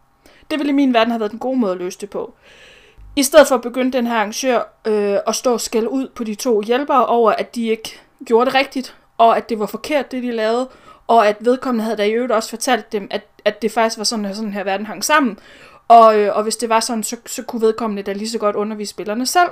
[0.50, 2.34] Det ville i min verden have været den gode måde at løse det på.
[3.16, 6.24] I stedet for at begynde den her arrangør øh, at stå og skælde ud på
[6.24, 10.12] de to hjælpere over, at de ikke gjorde det rigtigt, og at det var forkert,
[10.12, 10.68] det de lavede,
[11.06, 14.04] og at vedkommende havde da i øvrigt også fortalt dem, at, at det faktisk var
[14.04, 15.38] sådan, at sådan her verden hang sammen.
[15.88, 18.56] Og, øh, og hvis det var sådan, så, så kunne vedkommende da lige så godt
[18.56, 19.50] undervise spillerne selv.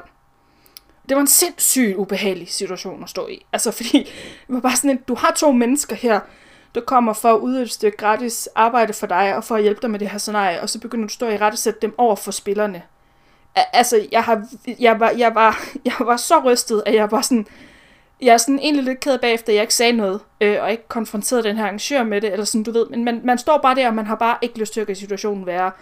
[1.09, 3.47] Det var en sindssygt ubehagelig situation at stå i.
[3.53, 3.99] Altså fordi,
[4.47, 6.21] det var bare sådan, at du har to mennesker her,
[6.75, 9.81] der kommer for at udøve et stykke gratis arbejde for dig, og for at hjælpe
[9.83, 11.95] dig med det her scenarie, og så begynder du at stå i rette sætte dem
[11.99, 12.83] over for spillerne.
[13.55, 14.47] Altså, jeg, har,
[14.79, 17.47] jeg, var, jeg, var, jeg var så rystet, at jeg var sådan,
[18.23, 20.89] jeg er sådan egentlig lidt ked bagefter, at jeg ikke sagde noget, øh, og ikke
[20.89, 23.75] konfronterede den her arrangør med det, eller sådan, du ved, men man, man står bare
[23.75, 25.73] der, og man har bare ikke lyst til at gøre situationen værre.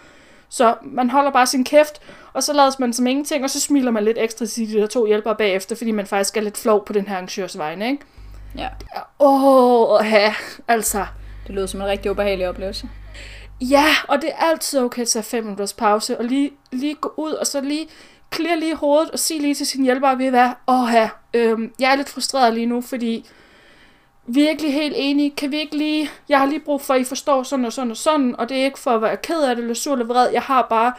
[0.49, 2.01] Så man holder bare sin kæft,
[2.33, 4.87] og så lader man som ingenting, og så smiler man lidt ekstra til de der
[4.87, 8.03] to hjælpere bagefter, fordi man faktisk er lidt flov på den her arrangørs vegne, ikke?
[8.57, 8.67] Ja.
[9.19, 10.33] Åh, oh, ja,
[10.67, 11.05] altså.
[11.47, 12.89] Det lyder som en rigtig ubehagelig oplevelse.
[13.61, 17.13] Ja, og det er altid okay at tage fem minutters pause, og lige, lige gå
[17.17, 17.87] ud, og så lige
[18.29, 21.91] klir lige hovedet og sig lige til sin hjælper, ved hvad, åh ja, øhm, jeg
[21.91, 23.25] er lidt frustreret lige nu, fordi
[24.27, 26.93] vi er ikke lige helt enige, kan vi ikke lige, jeg har lige brug for,
[26.93, 29.17] at I forstår sådan og sådan og sådan, og det er ikke for at være
[29.17, 30.93] ked af det eller sur eller vred, jeg har bare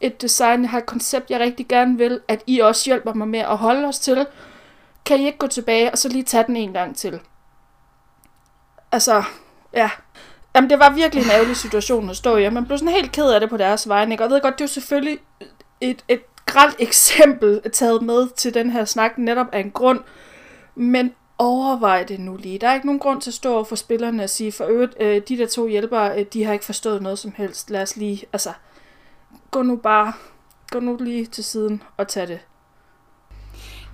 [0.00, 3.28] et design, jeg har et koncept, jeg rigtig gerne vil, at I også hjælper mig
[3.28, 4.26] med at holde os til.
[5.04, 7.20] Kan I ikke gå tilbage og så lige tage den en gang til?
[8.92, 9.22] Altså,
[9.72, 9.90] ja.
[10.54, 13.12] Jamen, det var virkelig en ærgerlig situation at stå i, og man blev sådan helt
[13.12, 14.24] ked af det på deres vegne, ikke?
[14.24, 15.18] Og jeg ved godt, det er jo selvfølgelig
[15.80, 20.00] et, et grelt eksempel taget med til den her snak netop af en grund.
[20.74, 22.58] Men overvej det nu lige.
[22.58, 24.94] Der er ikke nogen grund til at stå over for spillerne og sige, for øvrigt,
[25.00, 27.70] øh, de der to hjælpere, øh, de har ikke forstået noget som helst.
[27.70, 28.52] Lad os lige, altså,
[29.50, 30.12] gå nu bare,
[30.70, 32.40] gå nu lige til siden og tag det.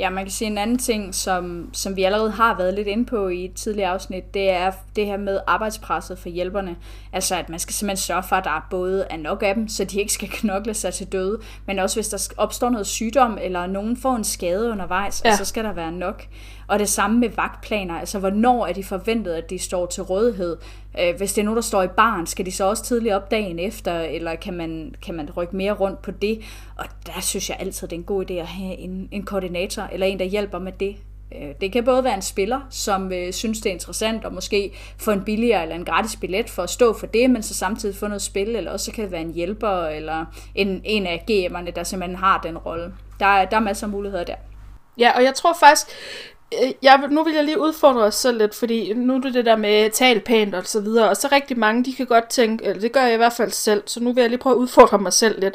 [0.00, 3.04] Ja, man kan sige en anden ting, som, som vi allerede har været lidt inde
[3.06, 6.76] på i et tidligere afsnit, det er det her med arbejdspresset for hjælperne.
[7.12, 9.84] Altså, at man skal simpelthen sørge for, at der både er nok af dem, så
[9.84, 13.66] de ikke skal knokle sig til døde, men også hvis der opstår noget sygdom, eller
[13.66, 15.36] nogen får en skade undervejs, ja.
[15.36, 16.24] så skal der være nok.
[16.70, 20.56] Og det samme med vagtplaner, altså hvornår er de forventet, at de står til rådighed?
[21.00, 23.30] Øh, hvis det er nogen, der står i barn, skal de så også tidligt op
[23.30, 26.40] dagen efter, eller kan man, kan man rykke mere rundt på det?
[26.78, 29.82] Og der synes jeg altid, det er en god idé at have en, en koordinator,
[29.92, 30.96] eller en, der hjælper med det.
[31.34, 34.72] Øh, det kan både være en spiller, som øh, synes, det er interessant, og måske
[34.98, 37.96] få en billigere eller en gratis billet for at stå for det, men så samtidig
[37.96, 41.70] få noget spil, eller også kan det være en hjælper, eller en, en af GM'erne,
[41.70, 42.94] der simpelthen har den rolle.
[43.20, 44.36] Der, der er masser af muligheder der.
[44.98, 45.86] Ja, og jeg tror faktisk,
[46.54, 49.44] Øh, jeg, nu vil jeg lige udfordre os selv lidt, fordi nu er det det
[49.44, 52.64] der med tal pænt og så videre, og så rigtig mange, de kan godt tænke,
[52.64, 54.58] eller det gør jeg i hvert fald selv, så nu vil jeg lige prøve at
[54.58, 55.54] udfordre mig selv lidt.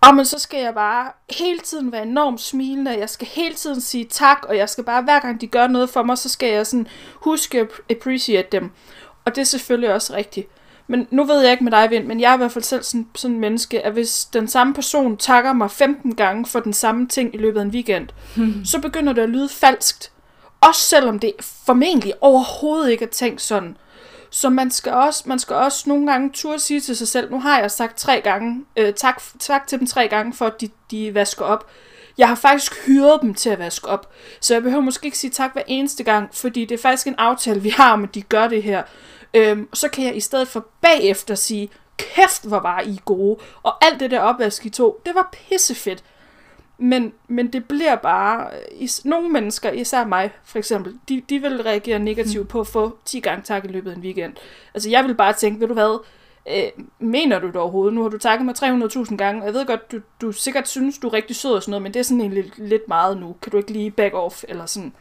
[0.00, 3.80] Og men så skal jeg bare hele tiden være enormt smilende, jeg skal hele tiden
[3.80, 6.52] sige tak, og jeg skal bare, hver gang de gør noget for mig, så skal
[6.52, 8.70] jeg sådan huske at appreciate dem.
[9.24, 10.48] Og det er selvfølgelig også rigtigt.
[10.90, 12.82] Men nu ved jeg ikke med dig, Vind, men jeg er i hvert fald selv
[12.82, 16.72] sådan, sådan en menneske, at hvis den samme person takker mig 15 gange for den
[16.72, 18.64] samme ting i løbet af en weekend, hmm.
[18.64, 20.12] så begynder det at lyde falskt.
[20.60, 21.32] Også selvom det
[21.66, 23.76] formentlig overhovedet ikke er tænkt sådan.
[24.30, 27.40] Så man skal også, man skal også nogle gange turde sige til sig selv, nu
[27.40, 30.68] har jeg sagt tre gange, øh, tak, tak til dem tre gange, for at de,
[30.90, 31.66] de vasker op.
[32.20, 35.30] Jeg har faktisk hyret dem til at vaske op, så jeg behøver måske ikke sige
[35.30, 38.22] tak hver eneste gang, fordi det er faktisk en aftale, vi har om, at de
[38.22, 38.82] gør det her.
[39.34, 43.84] Øhm, så kan jeg i stedet for bagefter sige, kæft hvor var I gode, og
[43.84, 46.04] alt det der opvask I to, det var pissefedt.
[46.78, 51.38] Men, men det bliver bare, øh, is, nogle mennesker, især mig for eksempel, de, de
[51.38, 54.32] vil reagere negativt på at få 10 gange tak i løbet af en weekend.
[54.74, 56.04] Altså jeg vil bare tænke, ved du hvad,
[56.48, 57.94] øh, mener du det overhovedet?
[57.94, 61.08] Nu har du takket mig 300.000 gange, jeg ved godt, du, du sikkert synes, du
[61.08, 63.36] er rigtig sød og sådan noget, men det er sådan egentlig lidt, lidt meget nu.
[63.42, 64.92] Kan du ikke lige back off, eller sådan.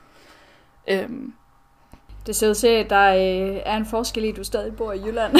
[0.88, 1.34] Øhm,
[2.28, 4.94] det ser ud til, at der øh, er en forskel i, at du stadig bor
[4.94, 5.32] i Jylland.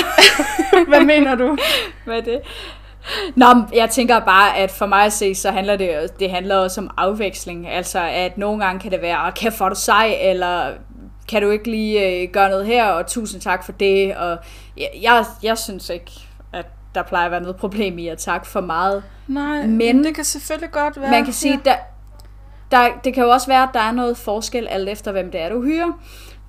[0.90, 1.58] Hvad mener du?
[2.06, 2.42] Hvad er det?
[3.36, 6.82] Nå, jeg tænker bare, at for mig at se, så handler det, det handler også
[6.82, 7.68] om afveksling.
[7.68, 10.74] Altså, at nogle gange kan det være, kan få du sej, eller
[11.30, 14.16] kan du ikke lige øh, gøre noget her, og tusind tak for det.
[14.16, 14.38] Og
[14.78, 16.12] jeg, jeg, jeg synes ikke,
[16.54, 16.66] at
[16.96, 19.04] der plejer at være noget problem i at takke for meget.
[19.28, 21.12] Nej, men det kan selvfølgelig godt være.
[21.12, 21.72] Man kan sige, ja.
[21.72, 21.76] der,
[22.72, 25.42] der, det kan jo også være, at der er noget forskel alt efter, hvem det
[25.42, 25.92] er, du hyrer.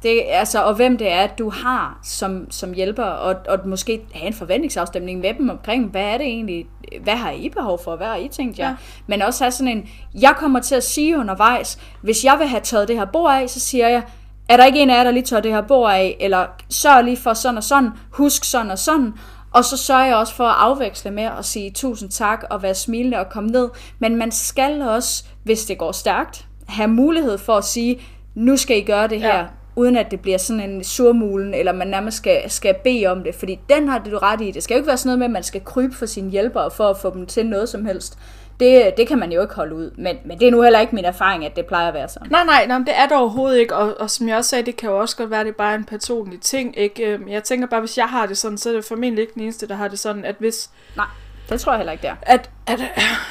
[0.02, 4.26] Det, altså, og hvem det er, du har som, som hjælper, og, og måske have
[4.26, 6.66] en forventningsafstemning med dem omkring, hvad er det egentlig,
[7.02, 8.68] hvad har I behov for, hvad har I tænkt jer?
[8.68, 8.74] Ja.
[9.06, 9.88] Men også have sådan en,
[10.20, 13.50] jeg kommer til at sige undervejs, hvis jeg vil have taget det her bord af,
[13.50, 14.02] så siger jeg,
[14.50, 17.04] er der ikke en af jer, der lige tager det her bord af, eller sørg
[17.04, 19.12] lige for sådan og sådan, husk sådan og sådan,
[19.54, 22.74] og så sørger jeg også for at afveksle med at sige tusind tak og være
[22.74, 23.68] smilende og komme ned.
[23.98, 28.00] Men man skal også, hvis det går stærkt, have mulighed for at sige,
[28.34, 29.36] nu skal I gøre det her.
[29.38, 29.44] Ja
[29.76, 33.34] uden at det bliver sådan en surmulen, eller man nærmest skal, skal bede om det,
[33.34, 34.50] fordi den har det du ret i.
[34.50, 36.70] Det skal jo ikke være sådan noget med, at man skal krybe for sine hjælpere
[36.70, 38.18] for at få dem til noget som helst.
[38.60, 40.94] Det, det kan man jo ikke holde ud, men, men det er nu heller ikke
[40.94, 42.30] min erfaring, at det plejer at være sådan.
[42.30, 44.76] Nej, nej, nej det er det overhovedet ikke, og, og som jeg også sagde, det
[44.76, 46.78] kan jo også godt være, at det er bare en personlig ting.
[46.78, 47.06] Ikke?
[47.06, 49.42] Øhm, jeg tænker bare, hvis jeg har det sådan, så er det formentlig ikke den
[49.42, 50.70] eneste, der har det sådan, at hvis...
[50.96, 51.06] Nej
[51.50, 52.14] det tror jeg heller ikke, der.
[52.22, 52.80] At, at,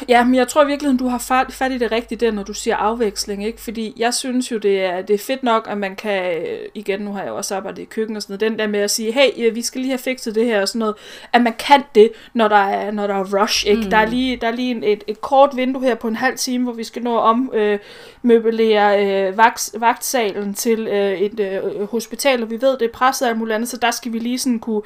[0.09, 2.53] ja, men jeg tror virkelig, du har fat, fat i det rigtige der, når du
[2.53, 3.61] siger afveksling, ikke?
[3.61, 7.13] Fordi jeg synes jo, det er, det er fedt nok, at man kan, igen, nu
[7.13, 9.11] har jeg jo også arbejdet i køkken og sådan noget, den der med at sige,
[9.11, 10.95] hey, vi skal lige have fikset det her og sådan noget,
[11.33, 13.81] at man kan det, når der er, når der er rush, ikke?
[13.81, 13.89] Mm.
[13.89, 16.37] Der er lige, der er lige en, et, et kort vindue her på en halv
[16.37, 21.87] time, hvor vi skal nå at ommøblere øh, øh, vagt, vagtsalen til øh, et øh,
[21.87, 24.39] hospital, og vi ved, det er presset af muligt andet, så der skal vi lige
[24.39, 24.81] sådan kunne,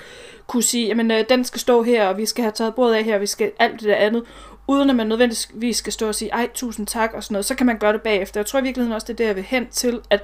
[0.48, 3.04] kunne sige, jamen øh, den skal stå her, og vi skal have taget bordet af
[3.04, 4.24] her, og vi skal alt det der andet,
[4.68, 7.56] uden at man nødvendigvis skal stå og sige, ej, tusind tak og sådan noget, så
[7.56, 8.40] kan man gøre det bagefter.
[8.40, 10.24] Jeg tror i virkeligheden også, det er det, jeg vil hen til, at,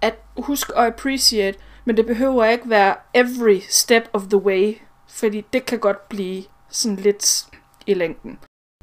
[0.00, 4.76] at husk at appreciate, men det behøver ikke være every step of the way,
[5.08, 7.46] fordi det kan godt blive sådan lidt
[7.86, 8.38] i længden.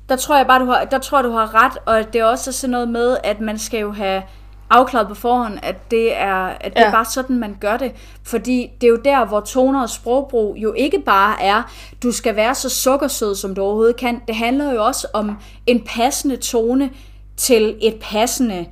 [0.10, 2.52] Der tror jeg bare, du har, der tror du har ret, og det er også
[2.52, 4.24] sådan noget med, at man skal jo have
[4.70, 6.88] afklaret på forhånd, at det er, at det ja.
[6.88, 7.92] er bare sådan, man gør det.
[8.24, 11.64] Fordi det er jo der, hvor toner og sprogbrug jo ikke bare er,
[12.04, 14.22] du skal være så sukkersød, som du overhovedet kan.
[14.28, 16.90] Det handler jo også om en passende tone
[17.38, 18.66] til et passende, en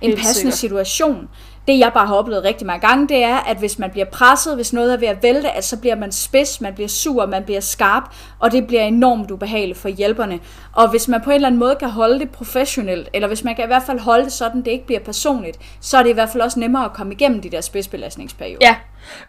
[0.00, 0.86] Helt passende sikkert.
[0.86, 1.28] situation.
[1.68, 4.54] Det jeg bare har oplevet rigtig mange gange, det er, at hvis man bliver presset,
[4.54, 7.44] hvis noget er ved at vælte, at så bliver man spids, man bliver sur, man
[7.44, 8.02] bliver skarp,
[8.38, 10.40] og det bliver enormt ubehageligt for hjælperne.
[10.72, 13.54] Og hvis man på en eller anden måde kan holde det professionelt, eller hvis man
[13.56, 16.14] kan i hvert fald holde det sådan, det ikke bliver personligt, så er det i
[16.14, 18.66] hvert fald også nemmere at komme igennem de der spidsbelastningsperioder.
[18.66, 18.76] Ja,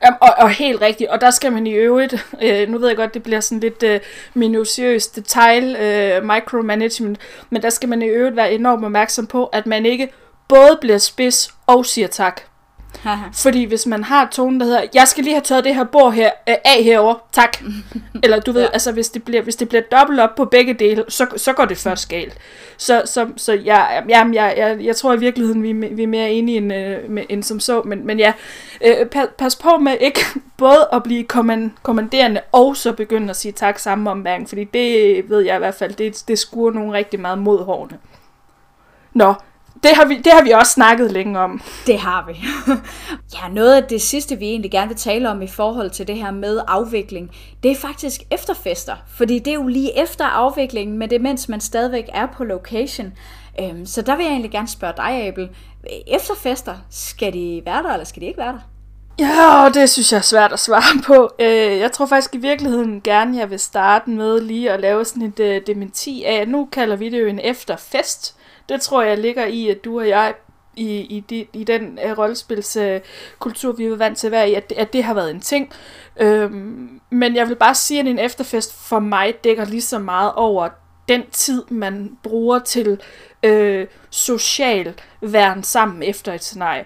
[0.08, 2.98] Um, og, og helt rigtigt, og der skal man i øvrigt, øh, nu ved jeg
[2.98, 4.00] godt, det bliver sådan lidt øh,
[4.34, 7.20] minutiøst detail øh, micromanagement,
[7.50, 10.10] men der skal man i øvrigt være enormt opmærksom på, at man ikke
[10.52, 12.42] både bliver spids og siger tak.
[13.34, 16.14] Fordi hvis man har tonen, der hedder, jeg skal lige have taget det her bord
[16.14, 17.58] her, øh, af herover, tak.
[18.24, 18.68] Eller du ved, ja.
[18.74, 21.66] altså hvis det bliver, hvis det bliver dobbelt op på begge dele, så, så går
[21.66, 22.38] det først galt.
[22.78, 26.32] Så, så, så jeg, jamen, jeg, jeg, jeg tror i virkeligheden, vi, vi er mere
[26.32, 27.82] enige end, øh, med, end som så.
[27.82, 28.34] Men, men ja,
[28.86, 30.20] øh, pas, pas på med ikke
[30.58, 34.50] både at blive kommand, kommanderende og så begynde at sige tak samme ombæring.
[34.50, 37.98] Fordi det ved jeg i hvert fald, det, det skuer nogen rigtig meget mod hårene.
[39.14, 39.34] Nå,
[39.84, 41.62] det har, vi, det har vi også snakket længe om.
[41.88, 42.40] Det har vi.
[43.36, 46.16] ja, noget af det sidste, vi egentlig gerne vil tale om i forhold til det
[46.16, 47.32] her med afvikling,
[47.64, 48.96] det er faktisk efterfester.
[49.16, 52.44] Fordi det er jo lige efter afviklingen, men det er mens man stadigvæk er på
[52.44, 53.14] location.
[53.60, 55.50] Øhm, så der vil jeg egentlig gerne spørge dig, Abel.
[56.08, 58.60] Efterfester, skal de være der, eller skal de ikke være der?
[59.20, 61.30] Ja, det synes jeg er svært at svare på.
[61.40, 65.34] Øh, jeg tror faktisk i virkeligheden gerne, jeg vil starte med lige at lave sådan
[65.38, 68.36] et uh, dementi af, nu kalder vi det jo en efterfest.
[68.70, 70.34] Det tror jeg ligger i, at du og jeg
[70.76, 74.54] i, i, de, i den uh, rollespilskultur, uh, vi er vant til at være i,
[74.54, 75.74] at det, at det har været en ting.
[76.20, 80.32] Øhm, men jeg vil bare sige, at en efterfest for mig dækker lige så meget
[80.36, 80.70] over
[81.10, 83.02] den tid, man bruger til
[83.44, 86.86] øh, social væren sammen efter et scenarie.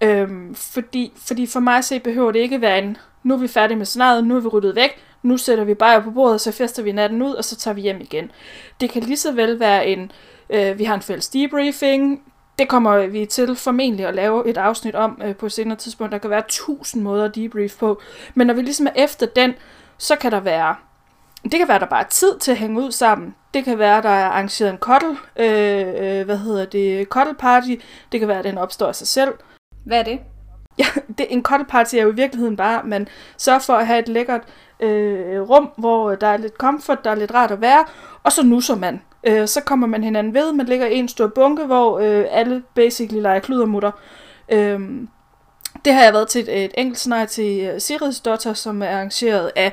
[0.00, 3.78] Øhm, fordi, fordi for mig se behøver det ikke være en, nu er vi færdige
[3.78, 4.90] med scenariet, nu er vi ryddet væk,
[5.22, 7.80] nu sætter vi bare på bordet, så fester vi natten ud, og så tager vi
[7.80, 8.30] hjem igen.
[8.80, 10.08] Det kan lige så vel være en, øh,
[10.78, 12.22] vi har en fælles debriefing,
[12.60, 16.12] det kommer vi til formentlig at lave et afsnit om øh, på et senere tidspunkt.
[16.12, 18.00] Der kan være tusind måder at debrief på.
[18.34, 19.54] Men når vi ligesom er efter den,
[19.98, 20.74] så kan der være
[21.44, 23.34] det kan være, der bare er tid til at hænge ud sammen.
[23.54, 27.74] Det kan være, der er arrangeret en cuddle, øh, øh, hvad hedder det, cuddle party.
[28.12, 29.34] Det kan være, at den opstår af sig selv.
[29.86, 30.20] Hvad er det?
[30.78, 30.84] Ja,
[31.18, 33.98] det, en cuddle party er jo i virkeligheden bare, at man sørger for at have
[33.98, 34.42] et lækkert
[34.82, 37.84] øh, rum, hvor der er lidt comfort, der er lidt rart at være,
[38.22, 39.02] og så nusser man.
[39.24, 42.62] Øh, så kommer man hinanden ved, man ligger i en stor bunke, hvor øh, alle
[42.74, 43.90] basically leger kludermutter.
[44.48, 44.80] Øh,
[45.84, 48.82] det har jeg været til et, et enkelt scenarie til øh, uh, Sirids Dotter, som
[48.82, 49.72] er arrangeret af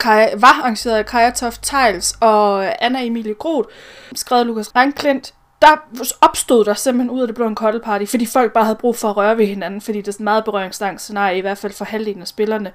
[0.00, 3.68] Kaja, var arrangeret af Kaja Toft Tiles og Anna Emilie Groth,
[4.14, 5.34] skrevet Lukas Rangklint.
[5.62, 5.76] Der
[6.20, 8.96] opstod der simpelthen ud af det blå en cuddle party, fordi folk bare havde brug
[8.96, 11.72] for at røre ved hinanden, fordi det er sådan meget berøringsangst scenarie, i hvert fald
[11.72, 12.72] for halvdelen af spillerne.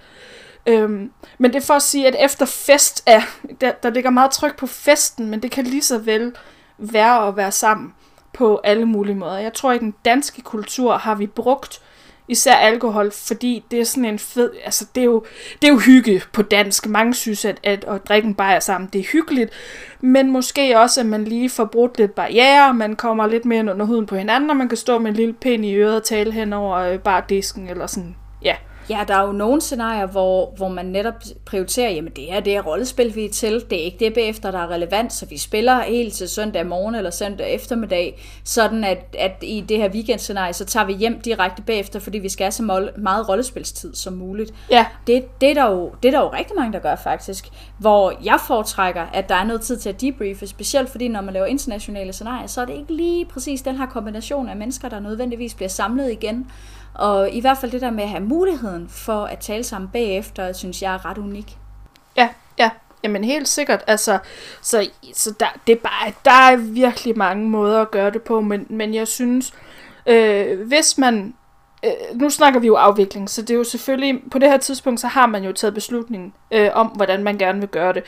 [0.66, 3.22] Øhm, men det er for at sige, at efter fest er,
[3.62, 6.36] der, der ligger meget tryk på festen, men det kan lige så vel
[6.78, 7.94] være at være sammen
[8.34, 9.38] på alle mulige måder.
[9.38, 11.82] Jeg tror, at i den danske kultur har vi brugt
[12.28, 15.26] især alkohol, fordi det er sådan en fed, altså det er jo,
[15.62, 16.88] det er jo hygge på dansk.
[16.88, 19.52] Mange synes, at, at at drikke en bajer sammen, det er hyggeligt,
[20.02, 23.86] men måske også, at man lige får brudt lidt barriere, man kommer lidt mere under
[23.86, 26.32] huden på hinanden, og man kan stå med en lille pind i øret og tale
[26.32, 28.56] hen over øh, bardisken, eller sådan, ja.
[28.90, 31.14] Ja, der er jo nogle scenarier, hvor, hvor man netop
[31.46, 33.66] prioriterer, jamen det her det er rollespil, vi er til.
[33.70, 36.96] Det er ikke det bagefter, der er relevant, så vi spiller helt til søndag morgen
[36.96, 38.22] eller søndag eftermiddag.
[38.44, 42.30] Sådan at, at i det her weekendscenarie, så tager vi hjem direkte bagefter, fordi vi
[42.30, 44.54] skal have så meget rollespilstid som muligt.
[44.72, 44.86] Ja.
[45.08, 47.50] Det, det, er der jo, det er der jo rigtig mange, der gør faktisk.
[47.78, 51.34] Hvor jeg foretrækker, at der er noget tid til at debriefe, specielt fordi når man
[51.34, 55.00] laver internationale scenarier, så er det ikke lige præcis den her kombination af mennesker, der
[55.00, 56.48] nødvendigvis bliver samlet igen.
[56.94, 60.54] Og i hvert fald det der med at have muligheden for at tale sammen bagefter,
[60.54, 61.58] synes jeg er ret unik.
[62.18, 62.70] Ja, ja.
[63.04, 64.18] Jamen helt sikkert, altså,
[64.62, 68.42] så, så der, det er bare, der er virkelig mange måder at gøre det på,
[68.42, 69.54] men, men jeg synes,
[70.06, 71.34] øh, hvis man,
[71.86, 75.00] øh, nu snakker vi jo afvikling, så det er jo selvfølgelig, på det her tidspunkt,
[75.00, 78.04] så har man jo taget beslutningen øh, om, hvordan man gerne vil gøre det.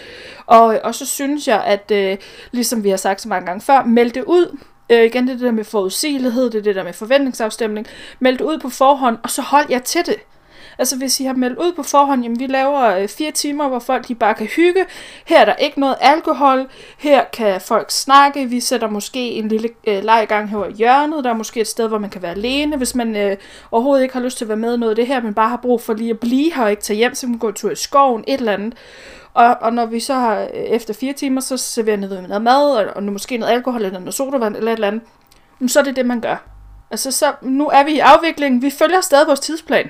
[0.45, 2.17] Og, og så synes jeg, at øh,
[2.51, 4.57] ligesom vi har sagt så mange gange før, meld det ud,
[4.91, 7.87] Øh, igen det, det der med forudsigelighed, det er det der med forventningsafstemning.
[8.19, 10.15] Meld ud på forhånd, og så hold jer til det.
[10.77, 13.79] Altså hvis I har meldt ud på forhånd, jamen vi laver øh, fire timer, hvor
[13.79, 14.85] folk de bare kan hygge.
[15.25, 16.67] Her er der ikke noget alkohol.
[16.97, 18.45] Her kan folk snakke.
[18.45, 21.23] Vi sætter måske en lille øh, leg i gang her i hjørnet.
[21.23, 22.77] Der er måske et sted, hvor man kan være alene.
[22.77, 23.37] Hvis man øh,
[23.71, 25.49] overhovedet ikke har lyst til at være med i noget af det her, men bare
[25.49, 27.47] har brug for lige at blive her og ikke tage hjem, så kan man gå
[27.47, 28.73] en tur i skoven, et eller andet.
[29.33, 32.71] Og, og når vi så har øh, efter fire timer, så serverer noget, noget mad,
[32.71, 35.95] og, og måske noget alkohol, eller noget sodavand, eller et eller andet, så er det
[35.95, 36.47] det, man gør.
[36.91, 38.61] Altså, så, nu er vi i afviklingen.
[38.61, 39.89] Vi følger stadig vores tidsplan.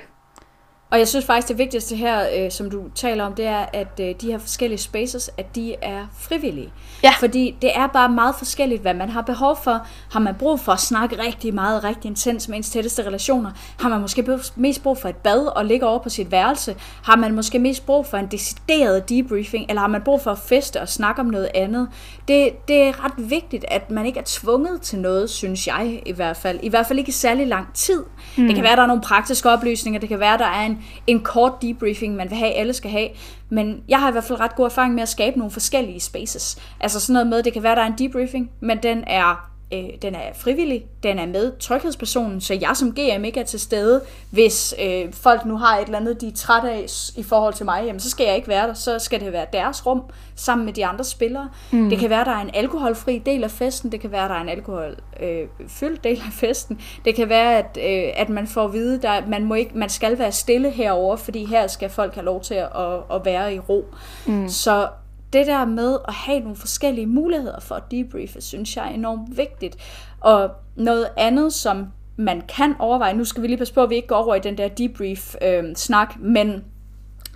[0.92, 4.00] Og jeg synes faktisk, det vigtigste her, øh, som du taler om, det er, at
[4.00, 6.72] øh, de her forskellige spaces, at de er frivillige.
[7.02, 7.12] Ja.
[7.18, 9.86] Fordi det er bare meget forskelligt, hvad man har behov for.
[10.12, 13.50] Har man brug for at snakke rigtig meget, rigtig intens med ens tætteste relationer?
[13.80, 16.76] Har man måske mest brug for et bad og ligge over på sit værelse?
[17.04, 19.66] Har man måske mest brug for en decideret debriefing?
[19.68, 21.88] Eller har man brug for at feste og snakke om noget andet?
[22.28, 26.12] Det, det er ret vigtigt, at man ikke er tvunget til noget, synes jeg i
[26.12, 26.60] hvert fald.
[26.62, 28.02] I hvert fald ikke i særlig lang tid.
[28.36, 28.46] Mm.
[28.46, 30.00] Det kan være, der er nogle praktiske oplysninger.
[30.00, 33.08] Det kan være, der er en, en kort debriefing, man vil have, alle skal have.
[33.48, 36.58] Men jeg har i hvert fald ret god erfaring med at skabe nogle forskellige spaces.
[36.80, 39.84] Altså sådan noget med, det kan være, der er en debriefing, men den er øh,
[40.02, 44.02] den er frivillig, den er med tryghedspersonen, så jeg som GM ikke er til stede,
[44.30, 47.64] hvis øh, folk nu har et eller andet, de er trætte af i forhold til
[47.64, 50.02] mig, jamen så skal jeg ikke være der, så skal det være deres rum
[50.36, 51.48] sammen med de andre spillere.
[51.70, 51.90] Mm.
[51.90, 54.40] Det kan være, der er en alkoholfri del af festen, det kan være, der er
[54.40, 58.72] en alkoholfyldt øh, del af festen, det kan være, at, øh, at man får at
[58.72, 62.24] vide, at man, må ikke, man skal være stille herover, fordi her skal folk have
[62.24, 63.84] lov til at, at, at være i ro.
[64.26, 64.48] Mm.
[64.48, 64.88] Så
[65.32, 69.36] det der med at have nogle forskellige muligheder for at debriefe, synes jeg er enormt
[69.36, 69.76] vigtigt.
[70.20, 73.94] Og noget andet, som man kan overveje, nu skal vi lige passe på, at vi
[73.94, 76.64] ikke går over i den der debrief-snak, øhm, øh, men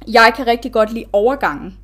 [0.09, 1.79] jeg kan rigtig godt lide overgangen.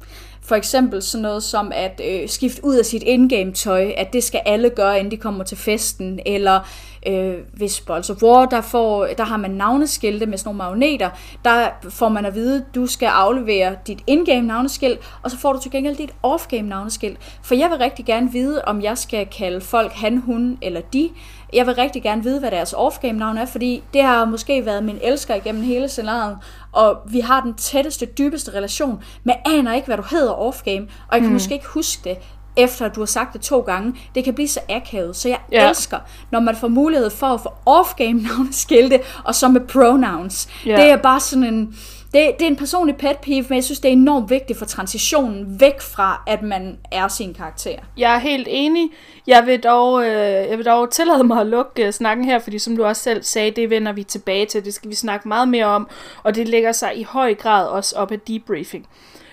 [0.45, 4.24] For eksempel sådan noget som at øh, skifte ud af sit indgame tøj, at det
[4.24, 6.61] skal alle gøre, inden de kommer til festen, eller
[7.07, 11.11] øh, hvis Balls of War, der, får, der har man navneskilte med sådan nogle magneter,
[11.45, 15.53] der får man at vide, at du skal aflevere dit indgame navneskilt, og så får
[15.53, 17.18] du til gengæld dit off-game navneskilt.
[17.43, 21.11] For jeg vil rigtig gerne vide, om jeg skal kalde folk han, hun eller de,
[21.53, 24.84] jeg vil rigtig gerne vide, hvad deres off-game navn er, fordi det har måske været
[24.84, 26.38] min elsker igennem hele scenariet,
[26.72, 31.12] og vi har den tætteste, dybeste relation, men aner ikke, hvad du hedder off-game, og
[31.12, 31.32] jeg kan mm.
[31.32, 32.18] måske ikke huske det,
[32.57, 33.94] efter at du har sagt det to gange.
[34.14, 35.68] Det kan blive så akavet, så jeg yeah.
[35.68, 35.98] elsker,
[36.30, 40.48] når man får mulighed for at få off-game navneskilte, og så med pronouns.
[40.66, 40.80] Yeah.
[40.80, 41.76] Det er bare sådan en
[42.15, 44.67] det, det er en personlig pet peeve, men jeg synes, det er enormt vigtigt for
[44.67, 47.77] transitionen væk fra, at man er sin karakter.
[47.97, 48.91] Jeg er helt enig.
[49.27, 50.11] Jeg vil dog, øh,
[50.51, 53.23] jeg vil dog tillade mig at lukke øh, snakken her, fordi som du også selv
[53.23, 54.65] sagde, det vender vi tilbage til.
[54.65, 55.89] Det skal vi snakke meget mere om,
[56.23, 58.89] og det lægger sig i høj grad også op af debriefing.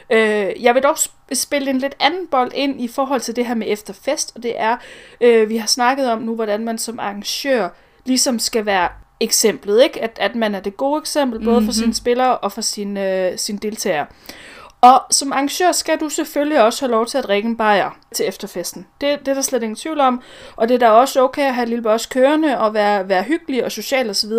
[0.09, 0.97] Øh, jeg vil dog
[1.33, 4.59] spille en lidt anden bold ind i forhold til det her med efterfest, og det
[4.59, 4.77] er,
[5.21, 7.69] øh, vi har snakket om nu, hvordan man som arrangør
[8.05, 10.03] ligesom skal være eksemplet, ikke?
[10.03, 11.65] At, at man er det gode eksempel, både mm-hmm.
[11.65, 11.81] for mhm.
[11.81, 14.05] sine spillere og for sine, øh, sine deltagere.
[14.81, 18.27] Og som arrangør skal du selvfølgelig også have lov til at drikke en bajer til
[18.27, 18.87] efterfesten.
[19.01, 20.21] Det, det er der slet ingen tvivl om.
[20.55, 23.23] Og det er da også okay at have et lille boss kørende og være, være
[23.23, 24.31] hyggelig og social osv.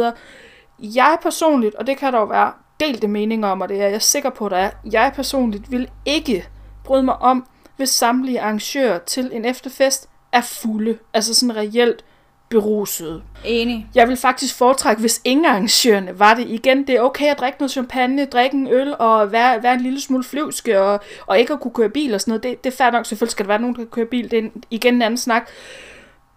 [0.79, 4.03] Jeg personligt, og det kan der jo være delte meninger om, og det er jeg
[4.03, 6.49] sikker på, der er, jeg personligt vil ikke
[6.85, 10.99] bryde mig om, hvis samtlige arrangører til en efterfest er fulde.
[11.15, 12.05] Altså sådan reelt
[12.51, 13.23] beruset.
[13.45, 13.87] Enig.
[13.95, 16.49] Jeg vil faktisk foretrække, hvis ingen arrangørerne var det.
[16.49, 19.81] Igen, det er okay at drikke noget champagne, drikke en øl og være, være en
[19.81, 22.43] lille smule flyvske og, og ikke at kunne køre bil og sådan noget.
[22.43, 23.07] Det, det er fair nok.
[23.07, 24.31] Selvfølgelig skal der være nogen, der kan køre bil.
[24.31, 25.49] Det er en, igen en anden snak.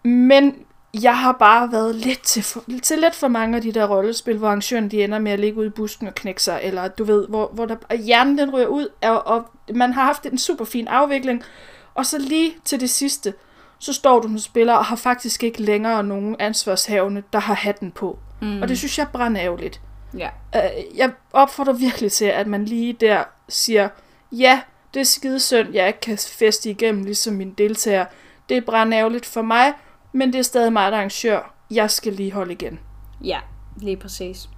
[0.03, 0.55] Men
[1.01, 4.38] jeg har bare været lidt til, for, til lidt for mange af de der rollespil,
[4.38, 7.03] hvor arrangøren de ender med at ligge ude i busken og knække sig, eller du
[7.03, 10.66] ved, hvor, hvor der, hjernen den ryger ud, og, og man har haft en super
[10.66, 11.43] fin afvikling,
[11.95, 13.34] og så lige til det sidste,
[13.84, 17.91] så står du som spiller og har faktisk ikke længere nogen ansvarshavende, der har hatten
[17.91, 18.19] på.
[18.41, 18.61] Mm.
[18.61, 19.81] Og det synes jeg er brændærgerligt.
[20.17, 20.29] Ja.
[20.55, 23.89] Uh, jeg opfordrer virkelig til, at man lige der siger,
[24.31, 24.61] ja,
[24.93, 28.05] det er skide synd, jeg ikke kan feste igennem, ligesom min deltager.
[28.49, 29.73] Det er brændærgerligt for mig,
[30.11, 31.53] men det er stadig mig, der arrangør.
[31.71, 32.79] Jeg skal lige holde igen.
[33.23, 33.39] Ja,
[33.77, 34.49] lige præcis.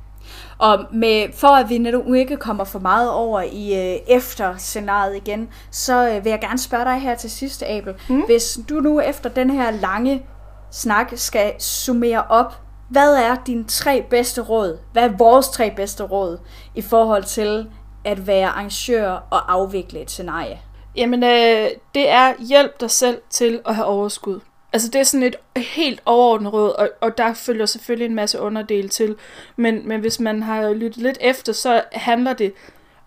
[0.57, 5.15] Og med, for at vi netop ikke kommer for meget over i øh, efter scenariet
[5.15, 7.93] igen, så øh, vil jeg gerne spørge dig her til sidst, Abel.
[8.09, 8.21] Mm.
[8.21, 10.25] Hvis du nu efter den her lange
[10.71, 12.53] snak skal summere op,
[12.89, 14.79] hvad er dine tre bedste råd?
[14.93, 16.37] Hvad er vores tre bedste råd
[16.75, 17.67] i forhold til
[18.05, 20.59] at være arrangør og afvikle et scenarie?
[20.95, 24.39] Jamen, øh, det er hjælp dig selv til at have overskud.
[24.75, 28.39] Altså det er sådan et helt overordnet råd, og, og der følger selvfølgelig en masse
[28.39, 29.15] underdel til.
[29.55, 32.53] Men, men hvis man har lyttet lidt efter, så handler det,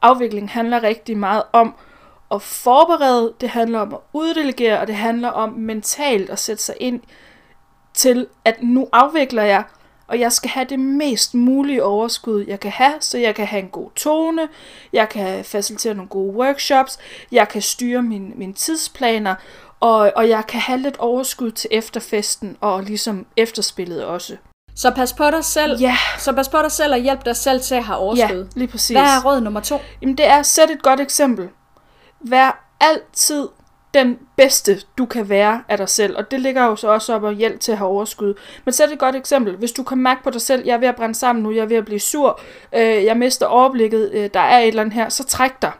[0.02, 1.74] afvikling handler rigtig meget om
[2.30, 6.74] at forberede, det handler om at uddelegere, og det handler om mentalt at sætte sig
[6.80, 7.00] ind
[7.94, 9.64] til, at nu afvikler jeg,
[10.06, 13.62] og jeg skal have det mest mulige overskud, jeg kan have, så jeg kan have
[13.62, 14.48] en god tone,
[14.92, 16.98] jeg kan facilitere nogle gode workshops,
[17.32, 19.34] jeg kan styre mine, mine tidsplaner,
[19.80, 24.36] og, og jeg kan have lidt overskud til efterfesten og ligesom efterspillet også.
[24.76, 25.80] Så pas på dig selv.
[25.80, 25.96] Ja.
[26.18, 28.38] Så pas på dig selv og hjælp dig selv til at have overskud.
[28.38, 28.96] Ja, lige præcis.
[28.96, 29.80] Hvad er råd nummer to?
[30.02, 31.48] Jamen det er, sæt et godt eksempel.
[32.20, 33.48] Vær altid
[33.94, 36.16] den bedste, du kan være af dig selv.
[36.16, 38.34] Og det ligger jo så også op og hjælp til at have overskud.
[38.64, 39.56] Men sæt et godt eksempel.
[39.56, 41.62] Hvis du kan mærke på dig selv, jeg er ved at brænde sammen nu, jeg
[41.62, 42.40] er ved at blive sur,
[42.72, 45.72] øh, jeg mister overblikket, øh, der er et eller andet her, så træk dig.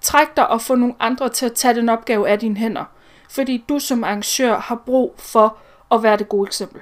[0.00, 2.84] Træk dig og få nogle andre til at tage den opgave af dine hænder.
[3.28, 5.56] Fordi du som arrangør har brug for
[5.92, 6.80] at være det gode eksempel.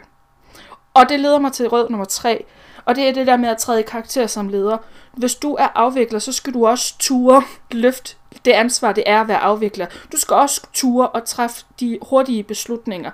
[0.94, 2.44] Og det leder mig til rød nummer tre,
[2.84, 4.78] og det er det der med at træde i karakter som leder.
[5.12, 9.28] Hvis du er afvikler, så skal du også ture løft det ansvar, det er at
[9.28, 9.86] være afvikler.
[10.12, 13.10] Du skal også ture og træffe de hurtige beslutninger.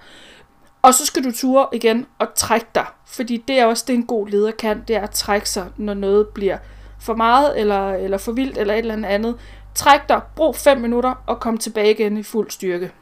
[0.82, 2.86] Og så skal du ture igen og trække dig.
[3.06, 4.84] Fordi det er også det, en god leder kan.
[4.88, 6.58] Det er at trække sig, når noget bliver
[7.00, 9.38] for meget, eller, eller for vildt, eller et eller andet.
[9.74, 12.92] Træk dig, brug 5 minutter, og kom tilbage igen i fuld styrke.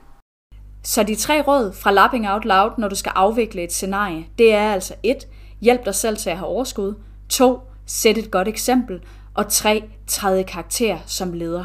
[0.82, 4.54] Så de tre råd fra Lapping Out Loud, når du skal afvikle et scenarie, det
[4.54, 5.16] er altså 1.
[5.60, 6.94] Hjælp dig selv til at have overskud.
[7.28, 7.60] 2.
[7.86, 9.00] Sæt et godt eksempel.
[9.34, 9.84] Og 3.
[10.06, 11.64] Træde karakter som leder.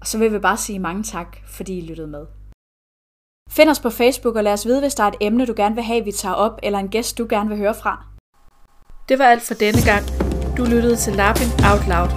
[0.00, 2.26] Og så vil vi bare sige mange tak, fordi I lyttede med.
[3.50, 5.74] Find os på Facebook og lad os vide, hvis der er et emne, du gerne
[5.74, 8.04] vil have, vi tager op, eller en gæst, du gerne vil høre fra.
[9.08, 10.04] Det var alt for denne gang.
[10.56, 12.10] Du lyttede til Lapping Out Loud.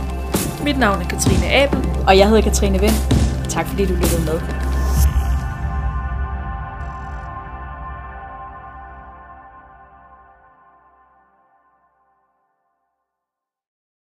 [0.63, 1.79] Mit navn er Katrine Abel.
[2.07, 2.97] Og jeg hedder Katrine Vind.
[3.49, 4.68] Tak fordi du lyttede med.